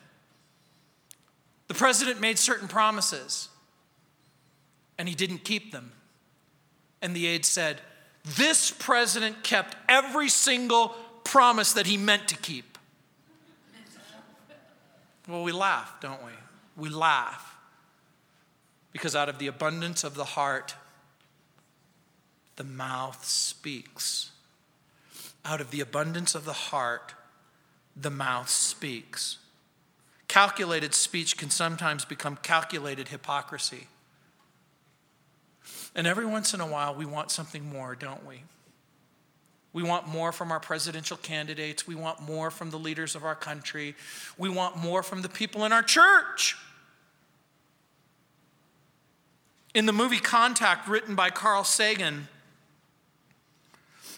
the 1.68 1.76
president 1.76 2.20
made 2.20 2.40
certain 2.40 2.68
promises 2.68 3.48
and 4.98 5.08
he 5.08 5.14
didn't 5.14 5.44
keep 5.44 5.72
them. 5.72 5.92
And 7.00 7.16
the 7.16 7.28
aide 7.28 7.46
said, 7.46 7.80
This 8.26 8.72
president 8.72 9.44
kept 9.44 9.76
every 9.88 10.30
single 10.30 10.96
promise 11.24 11.74
that 11.74 11.86
he 11.86 11.96
meant 11.96 12.28
to 12.30 12.38
keep. 12.38 12.78
Well, 15.28 15.44
we 15.44 15.52
laugh, 15.52 16.02
don't 16.02 16.24
we? 16.24 16.32
We 16.76 16.90
laugh 16.90 17.56
because 18.92 19.16
out 19.16 19.30
of 19.30 19.38
the 19.38 19.46
abundance 19.46 20.04
of 20.04 20.16
the 20.16 20.26
heart, 20.26 20.74
the 22.56 22.64
mouth 22.64 23.26
speaks. 23.26 24.32
Out 25.44 25.62
of 25.62 25.72
the 25.72 25.82
abundance 25.82 26.36
of 26.36 26.46
the 26.46 26.54
heart, 26.54 27.14
the 27.96 28.12
mouth 28.12 28.50
speaks. 28.50 29.38
Calculated 30.28 30.94
speech 30.94 31.38
can 31.38 31.50
sometimes 31.50 32.06
become 32.06 32.38
calculated 32.38 33.10
hypocrisy. 33.10 33.88
And 35.94 36.08
every 36.08 36.26
once 36.26 36.54
in 36.54 36.62
a 36.62 36.68
while, 36.68 36.96
we 36.96 37.06
want 37.06 37.32
something 37.32 37.68
more, 37.68 37.96
don't 37.96 38.26
we? 38.26 38.44
We 39.74 39.84
want 39.84 40.08
more 40.08 40.32
from 40.32 40.52
our 40.52 40.60
presidential 40.60 41.18
candidates. 41.18 41.88
We 41.88 41.96
want 41.96 42.22
more 42.22 42.52
from 42.52 42.72
the 42.72 42.80
leaders 42.80 43.16
of 43.16 43.24
our 43.24 43.36
country. 43.36 43.96
We 44.38 44.50
want 44.50 44.78
more 44.78 45.02
from 45.02 45.22
the 45.22 45.30
people 45.30 45.66
in 45.66 45.72
our 45.72 45.84
church. 45.84 46.58
In 49.74 49.86
the 49.86 49.94
movie 49.94 50.20
Contact, 50.20 50.88
written 50.88 51.16
by 51.16 51.30
Carl 51.30 51.64
Sagan, 51.64 52.28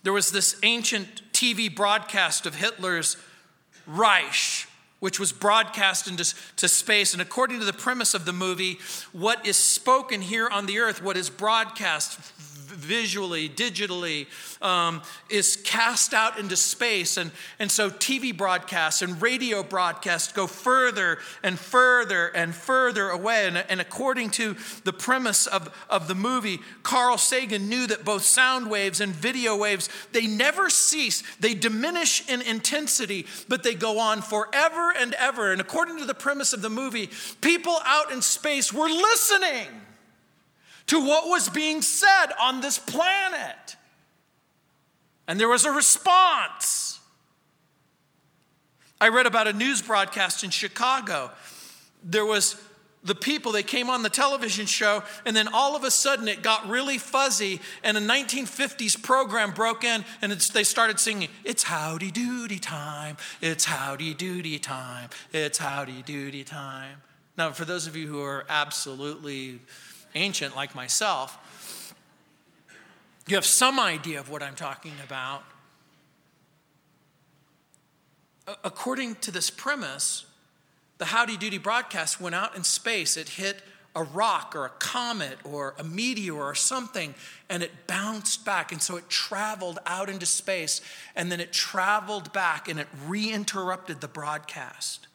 there 0.04 0.14
was 0.14 0.32
this 0.32 0.58
ancient 0.64 1.32
TV 1.32 1.74
broadcast 1.74 2.46
of 2.46 2.56
Hitler's 2.56 3.18
Reich, 3.88 4.68
which 5.04 5.20
was 5.20 5.34
broadcast 5.34 6.08
into 6.08 6.24
to 6.56 6.66
space. 6.70 7.12
And 7.12 7.22
according 7.22 7.60
to 7.60 7.66
the 7.66 7.74
premise 7.74 8.14
of 8.14 8.24
the 8.24 8.32
movie, 8.32 8.80
what 9.12 9.46
is 9.46 9.58
spoken 9.58 10.22
here 10.22 10.48
on 10.48 10.66
the 10.66 10.80
earth, 10.80 11.04
what 11.04 11.18
is 11.18 11.30
broadcast 11.30 12.18
visually, 12.74 13.50
digitally, 13.50 14.28
um, 14.62 15.02
is 15.30 15.56
cast 15.58 16.14
out 16.14 16.40
into 16.40 16.56
space. 16.56 17.18
And, 17.18 17.32
and 17.60 17.72
so 17.72 17.90
TV 17.90 18.36
broadcasts 18.36 19.02
and 19.02 19.22
radio 19.22 19.64
broadcasts 19.64 20.32
go 20.34 20.48
further 20.48 21.20
and 21.44 21.58
further 21.58 22.28
and 22.28 22.54
further 22.54 23.10
away. 23.10 23.48
And, 23.48 23.58
and 23.58 23.80
according 23.80 24.32
to 24.32 24.56
the 24.84 24.94
premise 24.94 25.48
of, 25.48 25.74
of 25.90 26.08
the 26.08 26.16
movie, 26.16 26.60
Carl 26.82 27.18
Sagan 27.18 27.70
knew 27.70 27.88
that 27.88 28.06
both 28.06 28.24
sound 28.24 28.70
waves 28.70 29.00
and 29.02 29.14
video 29.14 29.56
waves, 29.56 29.90
they 30.12 30.28
never 30.28 30.70
cease. 30.70 31.24
They 31.40 31.54
diminish 31.54 32.28
in 32.30 32.42
intensity, 32.42 33.28
but 33.48 33.64
they 33.64 33.76
go 33.76 34.00
on 34.00 34.22
forever 34.22 34.93
and 34.98 35.14
ever. 35.16 35.52
And 35.52 35.62
according 35.62 35.98
to 36.00 36.06
the 36.06 36.14
premise 36.14 36.54
of 36.54 36.62
the 36.62 36.70
movie, 36.70 37.10
people 37.42 37.78
out 37.86 38.12
in 38.12 38.22
space 38.22 38.72
were 38.74 38.90
listening 38.90 39.68
to 40.88 41.06
what 41.06 41.28
was 41.28 41.50
being 41.50 41.82
said 41.82 42.28
on 42.40 42.62
this 42.62 42.78
planet. 42.78 43.76
And 45.28 45.40
there 45.40 45.50
was 45.50 45.66
a 45.66 45.72
response. 45.72 47.00
I 49.00 49.10
read 49.10 49.26
about 49.26 49.48
a 49.48 49.54
news 49.54 49.82
broadcast 49.82 50.44
in 50.44 50.50
Chicago. 50.50 51.32
There 52.04 52.26
was 52.26 52.62
the 53.04 53.16
people, 53.16 53.52
they 53.52 53.64
came 53.64 53.90
on 53.90 54.02
the 54.02 54.10
television 54.10 54.66
show, 54.66 55.04
and 55.26 55.36
then 55.36 55.50
all 55.50 55.76
of 55.76 55.84
a 55.84 55.92
sudden 55.92 56.28
it 56.28 56.42
got 56.42 56.68
really 56.68 56.98
fuzzy, 56.98 57.60
and 57.84 57.98
a 57.98 58.02
1950s 58.02 59.02
program 59.02 59.52
broke 59.52 59.84
in, 59.84 60.06
and 60.22 60.32
they 60.32 60.64
started 60.64 61.00
singing, 61.00 61.30
It's 61.44 61.64
howdy 61.64 62.12
doody 62.12 62.60
time, 62.60 63.18
it's 63.42 63.66
howdy 63.66 64.14
doody 64.14 64.58
time, 64.58 65.10
it's 65.34 65.58
howdy 65.58 66.02
doody 66.04 66.44
time. 66.44 67.02
Now, 67.38 67.52
for 67.52 67.66
those 67.66 67.88
of 67.88 67.96
you 67.96 68.08
who 68.08 68.22
are 68.22 68.46
absolutely 68.48 69.60
ancient 70.16 70.56
like 70.56 70.76
myself, 70.76 71.94
you 73.28 73.36
have 73.36 73.46
some 73.46 73.80
idea 73.80 74.20
of 74.20 74.30
what 74.30 74.44
I'm 74.44 74.56
talking 74.56 74.94
about. 75.04 75.44
According 78.64 79.16
to 79.16 79.32
this 79.32 79.50
premise, 79.50 80.26
the 81.04 81.08
Howdy 81.08 81.36
Doody 81.36 81.58
broadcast 81.58 82.22
went 82.22 82.34
out 82.34 82.56
in 82.56 82.64
space. 82.64 83.18
It 83.18 83.28
hit 83.28 83.62
a 83.94 84.04
rock 84.04 84.56
or 84.56 84.64
a 84.64 84.70
comet 84.70 85.38
or 85.44 85.76
a 85.78 85.84
meteor 85.84 86.42
or 86.42 86.56
something, 86.56 87.14
and 87.50 87.62
it 87.62 87.88
bounced 87.88 88.46
back. 88.46 88.72
And 88.72 88.82
so 88.82 88.96
it 88.96 89.10
traveled 89.10 89.80
out 89.86 90.10
into 90.10 90.26
space, 90.26 90.80
and 91.14 91.30
then 91.30 91.42
it 91.42 91.52
traveled 91.52 92.32
back 92.32 92.70
and 92.70 92.80
it 92.80 92.88
reinterrupted 93.06 94.00
the 94.00 94.08
broadcast. 94.08 95.10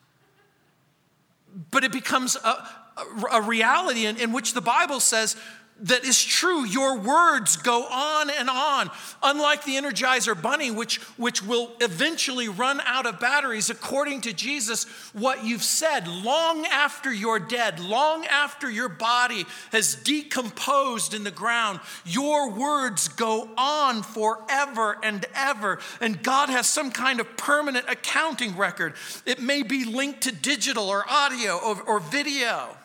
But 1.70 1.84
it 1.84 1.92
becomes 1.92 2.36
a, 2.36 2.48
a, 2.48 3.06
a 3.32 3.40
reality 3.40 4.04
in, 4.04 4.18
in 4.18 4.34
which 4.34 4.52
the 4.52 4.60
Bible 4.60 5.00
says 5.00 5.36
that 5.82 6.04
is 6.04 6.22
true. 6.22 6.64
Your 6.64 6.98
words 6.98 7.56
go 7.56 7.84
on 7.84 8.30
and 8.30 8.50
on. 8.50 8.90
Unlike 9.22 9.64
the 9.64 9.76
Energizer 9.76 10.40
Bunny, 10.40 10.70
which, 10.70 10.96
which 11.16 11.42
will 11.42 11.70
eventually 11.80 12.48
run 12.48 12.80
out 12.84 13.06
of 13.06 13.20
batteries, 13.20 13.70
according 13.70 14.22
to 14.22 14.32
Jesus, 14.32 14.84
what 15.12 15.44
you've 15.44 15.62
said 15.62 16.08
long 16.08 16.66
after 16.66 17.12
you're 17.12 17.38
dead, 17.38 17.78
long 17.80 18.26
after 18.26 18.68
your 18.68 18.88
body 18.88 19.46
has 19.70 19.94
decomposed 19.94 21.14
in 21.14 21.24
the 21.24 21.30
ground, 21.30 21.80
your 22.04 22.50
words 22.50 23.08
go 23.08 23.48
on 23.56 24.02
forever 24.02 24.98
and 25.02 25.24
ever. 25.34 25.78
And 26.00 26.22
God 26.22 26.48
has 26.48 26.66
some 26.66 26.90
kind 26.90 27.20
of 27.20 27.36
permanent 27.36 27.86
accounting 27.88 28.56
record. 28.56 28.94
It 29.24 29.40
may 29.40 29.62
be 29.62 29.84
linked 29.84 30.22
to 30.22 30.32
digital 30.32 30.88
or 30.88 31.04
audio 31.08 31.56
or, 31.56 31.80
or 31.82 32.00
video 32.00 32.76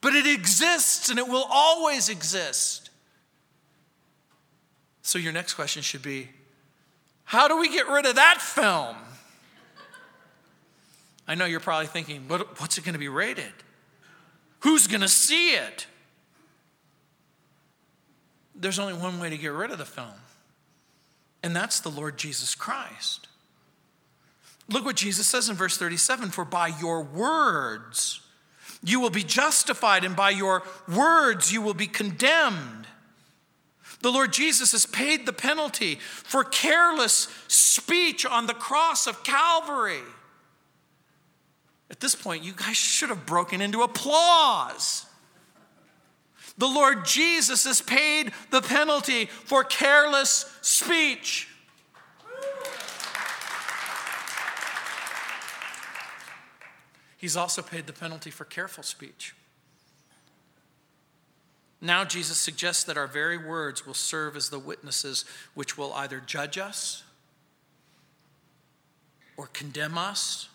but 0.00 0.14
it 0.14 0.26
exists 0.26 1.10
and 1.10 1.18
it 1.18 1.28
will 1.28 1.46
always 1.50 2.08
exist. 2.08 2.90
So, 5.02 5.18
your 5.18 5.32
next 5.32 5.54
question 5.54 5.82
should 5.82 6.02
be 6.02 6.28
how 7.24 7.48
do 7.48 7.58
we 7.58 7.68
get 7.68 7.88
rid 7.88 8.06
of 8.06 8.16
that 8.16 8.40
film? 8.40 8.96
I 11.28 11.36
know 11.36 11.44
you're 11.44 11.60
probably 11.60 11.86
thinking, 11.86 12.26
what, 12.26 12.60
what's 12.60 12.76
it 12.76 12.84
going 12.84 12.94
to 12.94 12.98
be 12.98 13.08
rated? 13.08 13.52
Who's 14.60 14.88
going 14.88 15.02
to 15.02 15.08
see 15.08 15.50
it? 15.50 15.86
There's 18.56 18.80
only 18.80 18.94
one 18.94 19.20
way 19.20 19.30
to 19.30 19.38
get 19.38 19.52
rid 19.52 19.70
of 19.70 19.78
the 19.78 19.84
film, 19.84 20.08
and 21.42 21.54
that's 21.54 21.80
the 21.80 21.88
Lord 21.88 22.18
Jesus 22.18 22.54
Christ. 22.54 23.28
Look 24.68 24.84
what 24.84 24.96
Jesus 24.96 25.26
says 25.26 25.48
in 25.48 25.56
verse 25.56 25.76
37 25.76 26.30
For 26.30 26.44
by 26.44 26.68
your 26.68 27.02
words, 27.02 28.20
you 28.82 29.00
will 29.00 29.10
be 29.10 29.22
justified, 29.22 30.04
and 30.04 30.16
by 30.16 30.30
your 30.30 30.62
words 30.88 31.52
you 31.52 31.60
will 31.60 31.74
be 31.74 31.86
condemned. 31.86 32.86
The 34.00 34.10
Lord 34.10 34.32
Jesus 34.32 34.72
has 34.72 34.86
paid 34.86 35.26
the 35.26 35.32
penalty 35.32 35.96
for 35.96 36.42
careless 36.42 37.28
speech 37.48 38.24
on 38.24 38.46
the 38.46 38.54
cross 38.54 39.06
of 39.06 39.22
Calvary. 39.22 40.00
At 41.90 42.00
this 42.00 42.14
point, 42.14 42.44
you 42.44 42.52
guys 42.52 42.76
should 42.76 43.10
have 43.10 43.26
broken 43.26 43.60
into 43.60 43.82
applause. 43.82 45.04
The 46.56 46.68
Lord 46.68 47.04
Jesus 47.04 47.64
has 47.64 47.82
paid 47.82 48.32
the 48.50 48.62
penalty 48.62 49.26
for 49.26 49.64
careless 49.64 50.50
speech. 50.62 51.49
He's 57.20 57.36
also 57.36 57.60
paid 57.60 57.86
the 57.86 57.92
penalty 57.92 58.30
for 58.30 58.46
careful 58.46 58.82
speech. 58.82 59.34
Now, 61.78 62.02
Jesus 62.02 62.38
suggests 62.38 62.82
that 62.84 62.96
our 62.96 63.06
very 63.06 63.36
words 63.36 63.86
will 63.86 63.92
serve 63.92 64.36
as 64.36 64.48
the 64.48 64.58
witnesses 64.58 65.26
which 65.52 65.76
will 65.76 65.92
either 65.92 66.18
judge 66.18 66.56
us 66.56 67.02
or 69.36 69.48
condemn 69.48 69.98
us. 69.98 70.48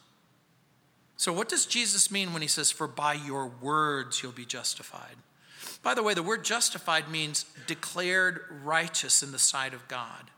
So, 1.18 1.32
what 1.32 1.50
does 1.50 1.68
Jesus 1.68 2.10
mean 2.10 2.34
when 2.34 2.42
he 2.42 2.48
says, 2.48 2.72
For 2.72 2.88
by 2.88 3.14
your 3.14 3.46
words 3.46 4.24
you'll 4.24 4.32
be 4.32 4.44
justified? 4.46 5.18
By 5.84 5.94
the 5.94 6.02
way, 6.02 6.16
the 6.16 6.24
word 6.24 6.44
justified 6.44 7.12
means 7.12 7.46
declared 7.68 8.42
righteous 8.64 9.22
in 9.22 9.32
the 9.32 9.38
sight 9.38 9.76
of 9.76 9.88
God. 9.88 10.32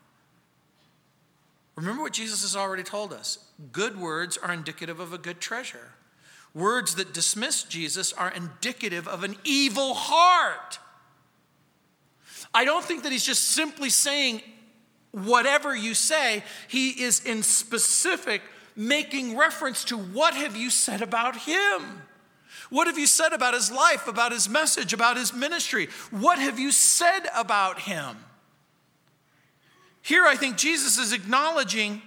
Remember 1.74 2.02
what 2.02 2.12
Jesus 2.12 2.42
has 2.42 2.54
already 2.54 2.82
told 2.82 3.14
us 3.14 3.38
good 3.72 3.98
words 3.98 4.36
are 4.36 4.52
indicative 4.52 5.00
of 5.00 5.14
a 5.14 5.18
good 5.18 5.40
treasure. 5.40 5.92
Words 6.54 6.96
that 6.96 7.12
dismiss 7.14 7.62
Jesus 7.62 8.12
are 8.12 8.30
indicative 8.30 9.06
of 9.06 9.22
an 9.22 9.36
evil 9.44 9.94
heart. 9.94 10.78
I 12.54 12.64
don't 12.64 12.84
think 12.84 13.02
that 13.02 13.12
he's 13.12 13.26
just 13.26 13.44
simply 13.44 13.90
saying, 13.90 14.42
whatever 15.12 15.76
you 15.76 15.94
say, 15.94 16.42
he 16.68 16.90
is 17.02 17.24
in 17.24 17.42
specific 17.42 18.42
making 18.74 19.36
reference 19.36 19.84
to 19.84 19.98
what 19.98 20.34
have 20.34 20.56
you 20.56 20.70
said 20.70 21.02
about 21.02 21.36
him? 21.36 22.02
What 22.70 22.86
have 22.86 22.98
you 22.98 23.06
said 23.06 23.32
about 23.32 23.54
his 23.54 23.70
life, 23.70 24.08
about 24.08 24.32
his 24.32 24.48
message, 24.48 24.92
about 24.92 25.16
his 25.16 25.32
ministry? 25.32 25.88
What 26.10 26.38
have 26.38 26.58
you 26.58 26.70
said 26.70 27.28
about 27.34 27.80
him? 27.80 28.16
Here, 30.02 30.24
I 30.26 30.36
think 30.36 30.56
Jesus 30.56 30.98
is 30.98 31.12
acknowledging 31.12 32.02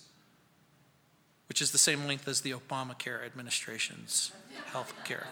which 1.50 1.60
is 1.60 1.70
the 1.72 1.78
same 1.78 2.06
length 2.06 2.26
as 2.28 2.42
the 2.42 2.52
Obamacare 2.52 3.26
administration's 3.26 4.30
health 4.66 4.94
care. 5.02 5.26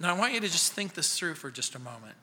Now, 0.00 0.12
I 0.12 0.18
want 0.18 0.34
you 0.34 0.40
to 0.40 0.48
just 0.48 0.72
think 0.72 0.94
this 0.94 1.16
through 1.16 1.36
for 1.36 1.48
just 1.48 1.76
a 1.76 1.78
moment. 1.78 2.16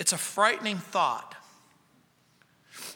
It's 0.00 0.12
a 0.12 0.18
frightening 0.18 0.78
thought 0.78 1.36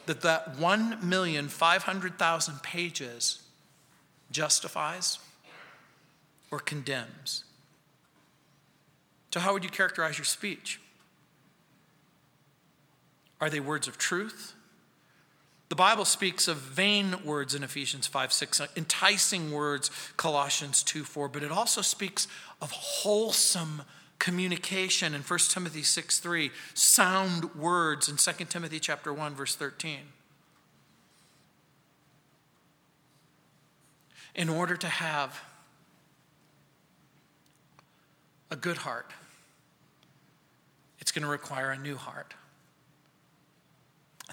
that 0.07 0.19
that 0.23 0.57
1,500,000 0.57 2.63
pages 2.63 3.43
justifies, 4.29 5.19
or 6.51 6.59
condemns. 6.59 7.45
So, 9.33 9.39
how 9.39 9.53
would 9.53 9.63
you 9.63 9.69
characterize 9.69 10.17
your 10.17 10.25
speech? 10.25 10.81
Are 13.39 13.49
they 13.49 13.61
words 13.61 13.87
of 13.87 13.97
truth? 13.97 14.53
The 15.69 15.75
Bible 15.75 16.05
speaks 16.05 16.47
of 16.47 16.57
vain 16.57 17.25
words 17.25 17.53
in 17.53 17.61
Ephesians 17.63 18.07
5 18.07 18.31
6, 18.31 18.61
uh, 18.61 18.67
enticing 18.77 19.51
words, 19.51 19.91
Colossians 20.15 20.81
2 20.83 21.03
4, 21.03 21.27
but 21.27 21.43
it 21.43 21.51
also 21.51 21.81
speaks 21.81 22.27
of 22.61 22.71
wholesome 22.71 23.81
communication 24.17 25.13
in 25.13 25.21
1 25.21 25.39
Timothy 25.49 25.83
6 25.83 26.19
3, 26.19 26.51
sound 26.73 27.53
words 27.55 28.07
in 28.07 28.15
2 28.15 28.45
Timothy 28.45 28.79
chapter 28.79 29.13
1, 29.13 29.35
verse 29.35 29.55
13. 29.55 29.99
In 34.35 34.49
order 34.49 34.77
to 34.77 34.87
have 34.87 35.43
a 38.49 38.55
good 38.55 38.77
heart, 38.77 39.11
it's 40.99 41.11
going 41.11 41.23
to 41.23 41.29
require 41.29 41.71
a 41.71 41.77
new 41.77 41.97
heart. 41.97 42.35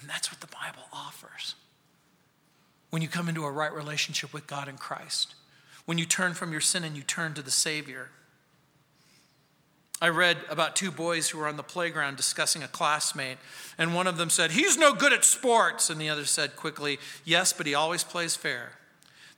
And 0.04 0.10
that's 0.10 0.30
what 0.30 0.42
the 0.42 0.48
Bible 0.48 0.82
offers. 0.92 1.54
When 2.90 3.00
you 3.00 3.08
come 3.08 3.26
into 3.26 3.46
a 3.46 3.50
right 3.50 3.72
relationship 3.72 4.34
with 4.34 4.46
God 4.46 4.68
in 4.68 4.76
Christ, 4.76 5.34
when 5.86 5.96
you 5.96 6.04
turn 6.04 6.34
from 6.34 6.52
your 6.52 6.60
sin 6.60 6.84
and 6.84 6.94
you 6.94 7.02
turn 7.02 7.32
to 7.32 7.40
the 7.40 7.50
Savior. 7.50 8.10
I 10.02 10.08
read 10.08 10.36
about 10.50 10.76
two 10.76 10.90
boys 10.90 11.30
who 11.30 11.38
were 11.38 11.48
on 11.48 11.56
the 11.56 11.62
playground 11.62 12.18
discussing 12.18 12.62
a 12.62 12.68
classmate, 12.68 13.38
and 13.78 13.94
one 13.94 14.06
of 14.06 14.18
them 14.18 14.28
said, 14.28 14.50
He's 14.50 14.76
no 14.76 14.92
good 14.92 15.14
at 15.14 15.24
sports. 15.24 15.88
And 15.88 15.98
the 15.98 16.10
other 16.10 16.26
said 16.26 16.54
quickly, 16.54 16.98
Yes, 17.24 17.54
but 17.54 17.66
he 17.66 17.74
always 17.74 18.04
plays 18.04 18.36
fair. 18.36 18.72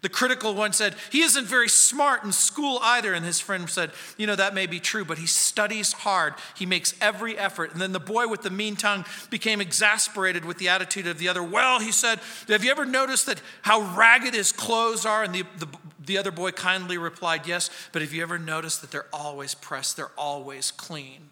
The 0.03 0.09
critical 0.11 0.55
one 0.55 0.73
said, 0.73 0.95
He 1.11 1.23
isn't 1.23 1.47
very 1.47 1.69
smart 1.69 2.23
in 2.23 2.31
school 2.31 2.79
either. 2.83 3.15
And 3.15 3.25
his 3.25 3.41
friend 3.41 3.69
said, 3.69 3.93
You 4.19 4.27
know, 4.27 4.37
that 4.37 4.55
may 4.55 4.67
be 4.67 4.79
true, 4.79 5.05
but 5.05 5.19
he 5.19 5.27
studies 5.27 5.93
hard. 5.93 6.35
He 6.55 6.67
makes 6.67 6.95
every 7.01 7.37
effort. 7.39 7.73
And 7.73 7.81
then 7.81 7.93
the 7.93 8.01
boy 8.01 8.29
with 8.29 8.43
the 8.43 8.51
mean 8.51 8.77
tongue 8.77 9.05
became 9.31 9.61
exasperated 9.61 10.45
with 10.45 10.59
the 10.59 10.69
attitude 10.69 11.07
of 11.07 11.19
the 11.19 11.29
other. 11.29 11.43
Well, 11.43 11.81
he 11.81 11.93
said, 11.93 12.21
Have 12.49 12.63
you 12.63 12.71
ever 12.71 12.85
noticed 12.85 13.27
that 13.27 13.41
how 13.63 13.81
ragged 13.97 14.35
his 14.35 14.53
clothes 14.53 15.07
are? 15.07 15.25
And 15.25 15.35
the, 15.35 15.45
the, 15.59 15.69
the 16.05 16.19
other 16.19 16.31
boy 16.31 16.53
kindly 16.53 16.99
replied, 16.99 17.47
Yes, 17.47 17.71
but 17.93 18.03
have 18.03 18.13
you 18.13 18.23
ever 18.23 18.39
noticed 18.39 18.83
that 18.83 18.91
they're 18.91 19.09
always 19.13 19.55
pressed, 19.55 19.97
they're 19.97 20.13
always 20.19 20.71
clean? 20.71 21.31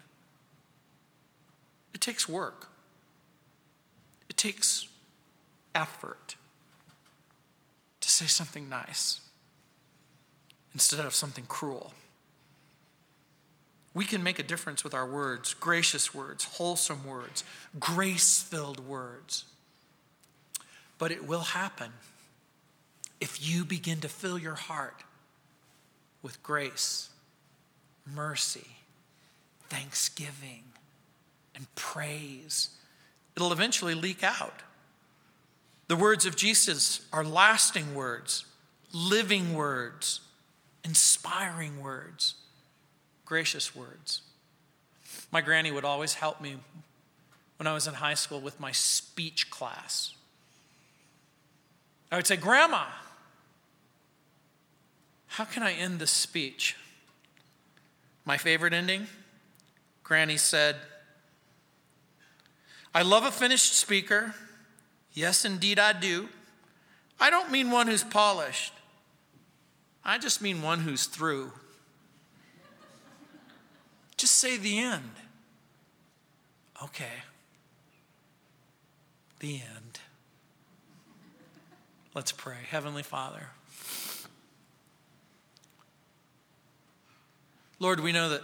It 1.93 2.01
takes 2.01 2.27
work, 2.27 2.67
it 4.27 4.37
takes 4.37 4.87
effort 5.75 6.35
to 8.05 8.11
say 8.11 8.27
something 8.27 8.69
nice 8.69 9.19
instead 10.73 11.03
of 11.03 11.15
something 11.15 11.45
cruel. 11.47 11.91
We 13.95 14.05
can 14.05 14.21
make 14.21 14.37
a 14.37 14.43
difference 14.43 14.83
with 14.83 14.93
our 14.93 15.07
words 15.07 15.55
gracious 15.55 16.13
words, 16.13 16.43
wholesome 16.43 17.03
words, 17.03 17.43
grace 17.79 18.43
filled 18.43 18.79
words. 18.87 19.45
But 20.99 21.11
it 21.11 21.27
will 21.27 21.39
happen 21.39 21.93
if 23.19 23.43
you 23.43 23.65
begin 23.65 24.01
to 24.01 24.07
fill 24.07 24.37
your 24.37 24.55
heart 24.55 25.03
with 26.21 26.43
grace, 26.43 27.09
mercy, 28.13 28.67
thanksgiving, 29.67 30.63
and 31.55 31.73
praise. 31.73 32.69
It'll 33.35 33.51
eventually 33.51 33.95
leak 33.95 34.23
out. 34.23 34.61
The 35.87 35.95
words 35.95 36.25
of 36.25 36.35
Jesus 36.35 37.05
are 37.13 37.23
lasting 37.23 37.93
words, 37.93 38.45
living 38.91 39.53
words, 39.53 40.21
inspiring 40.83 41.81
words, 41.81 42.35
gracious 43.25 43.75
words. 43.75 44.21
My 45.31 45.41
granny 45.41 45.71
would 45.71 45.85
always 45.85 46.15
help 46.15 46.41
me 46.41 46.57
when 47.57 47.67
I 47.67 47.73
was 47.73 47.87
in 47.87 47.93
high 47.95 48.15
school 48.15 48.39
with 48.39 48.59
my 48.59 48.71
speech 48.71 49.49
class. 49.49 50.13
I 52.11 52.17
would 52.17 52.27
say, 52.27 52.35
Grandma, 52.35 52.85
how 55.27 55.45
can 55.45 55.63
I 55.63 55.73
end 55.73 55.99
this 55.99 56.11
speech? 56.11 56.75
My 58.25 58.37
favorite 58.37 58.73
ending? 58.73 59.07
Granny 60.03 60.37
said, 60.37 60.77
I 62.93 63.01
love 63.01 63.23
a 63.23 63.31
finished 63.31 63.73
speaker 63.73 64.33
Yes, 65.15 65.45
indeed, 65.45 65.79
I 65.79 65.93
do. 65.93 66.27
I 67.19 67.29
don't 67.29 67.49
mean 67.49 67.71
one 67.71 67.87
who's 67.87 68.03
polished, 68.03 68.73
I 70.03 70.19
just 70.19 70.41
mean 70.41 70.61
one 70.61 70.81
who's 70.81 71.05
through. 71.05 71.51
Just 74.17 74.35
say 74.35 74.55
the 74.55 74.77
end. 74.77 75.11
Okay. 76.83 77.23
The 79.39 79.55
end. 79.55 79.99
Let's 82.13 82.31
pray. 82.31 82.57
Heavenly 82.69 83.03
Father, 83.03 83.49
Lord, 87.79 87.99
we 87.99 88.13
know 88.13 88.29
that 88.29 88.43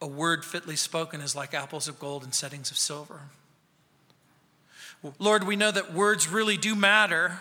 a 0.00 0.06
word 0.06 0.44
fitly 0.44 0.76
spoken 0.76 1.20
is 1.20 1.34
like 1.34 1.52
apples 1.52 1.88
of 1.88 1.98
gold 1.98 2.22
in 2.22 2.32
settings 2.32 2.70
of 2.70 2.76
silver. 2.76 3.22
Lord, 5.18 5.44
we 5.44 5.56
know 5.56 5.70
that 5.70 5.92
words 5.92 6.28
really 6.28 6.56
do 6.56 6.74
matter. 6.74 7.40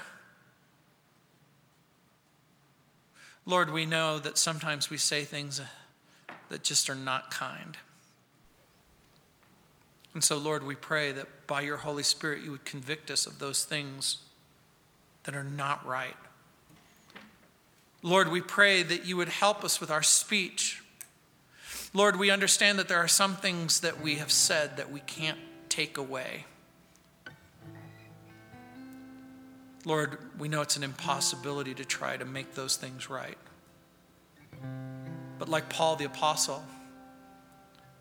Lord, 3.46 3.72
we 3.72 3.86
know 3.86 4.18
that 4.20 4.38
sometimes 4.38 4.90
we 4.90 4.98
say 4.98 5.24
things 5.24 5.62
that 6.50 6.64
just 6.64 6.90
are 6.90 6.96
not 6.96 7.32
kind. 7.32 7.78
And 10.14 10.24
so, 10.24 10.38
Lord, 10.38 10.66
we 10.66 10.76
pray 10.76 11.12
that 11.12 11.48
by 11.48 11.62
your 11.62 11.78
Holy 11.78 12.04
Spirit 12.04 12.44
you 12.44 12.52
would 12.52 12.66
convict 12.66 13.10
us 13.10 13.26
of 13.26 13.40
those 13.40 13.64
things 13.64 14.18
that 15.24 15.36
are 15.36 15.44
not 15.44 15.86
right. 15.86 16.16
Lord, 18.04 18.30
we 18.30 18.42
pray 18.42 18.82
that 18.84 19.06
you 19.06 19.16
would 19.18 19.30
help 19.30 19.64
us 19.64 19.80
with 19.80 19.92
our 19.92 20.04
speech. 20.04 20.82
Lord, 21.94 22.18
we 22.18 22.32
understand 22.32 22.80
that 22.80 22.88
there 22.88 22.98
are 22.98 23.08
some 23.08 23.36
things 23.36 23.82
that 23.82 24.02
we 24.02 24.16
have 24.16 24.32
said 24.32 24.78
that 24.78 24.92
we 24.92 25.02
can't 25.02 25.38
take 25.70 25.98
away. 25.98 26.46
Lord, 29.86 30.20
we 30.38 30.48
know 30.48 30.62
it's 30.62 30.78
an 30.78 30.84
impossibility 30.84 31.74
to 31.74 31.86
try 31.86 32.16
to 32.16 32.26
make 32.26 32.54
those 32.54 32.76
things 32.76 33.10
right. 33.10 33.38
But 35.40 35.50
like 35.50 35.70
Paul 35.70 35.96
the 35.96 36.06
Apostle, 36.06 36.64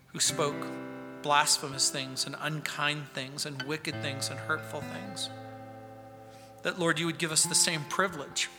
who 0.07 0.19
spoke 0.19 0.67
blasphemous 1.23 1.89
things 1.89 2.25
and 2.25 2.35
unkind 2.39 3.07
things 3.13 3.45
and 3.45 3.61
wicked 3.63 3.99
things 4.01 4.29
and 4.29 4.39
hurtful 4.39 4.81
things, 4.81 5.29
that, 6.61 6.79
Lord, 6.79 6.99
you 6.99 7.07
would 7.07 7.17
give 7.17 7.31
us 7.31 7.45
the 7.45 7.55
same 7.55 7.83
privilege 7.85 8.49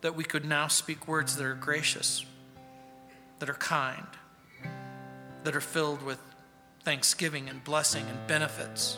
that 0.00 0.16
we 0.16 0.24
could 0.24 0.46
now 0.46 0.68
speak 0.68 1.06
words 1.06 1.36
that 1.36 1.44
are 1.44 1.54
gracious, 1.54 2.24
that 3.40 3.50
are 3.50 3.54
kind, 3.54 4.06
that 5.44 5.54
are 5.54 5.60
filled 5.60 6.02
with 6.02 6.18
thanksgiving 6.84 7.50
and 7.50 7.62
blessing 7.64 8.06
and 8.08 8.26
benefits, 8.26 8.96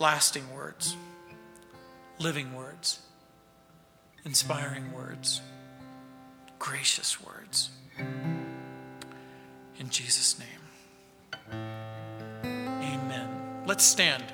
lasting 0.00 0.52
words 0.52 0.96
living 2.18 2.54
words, 2.54 3.00
inspiring 4.24 4.92
words, 4.92 5.40
gracious 6.58 7.24
words. 7.24 7.70
In 9.78 9.88
Jesus' 9.90 10.38
name, 10.38 11.52
amen. 12.82 13.28
Let's 13.66 13.84
stand. 13.84 14.24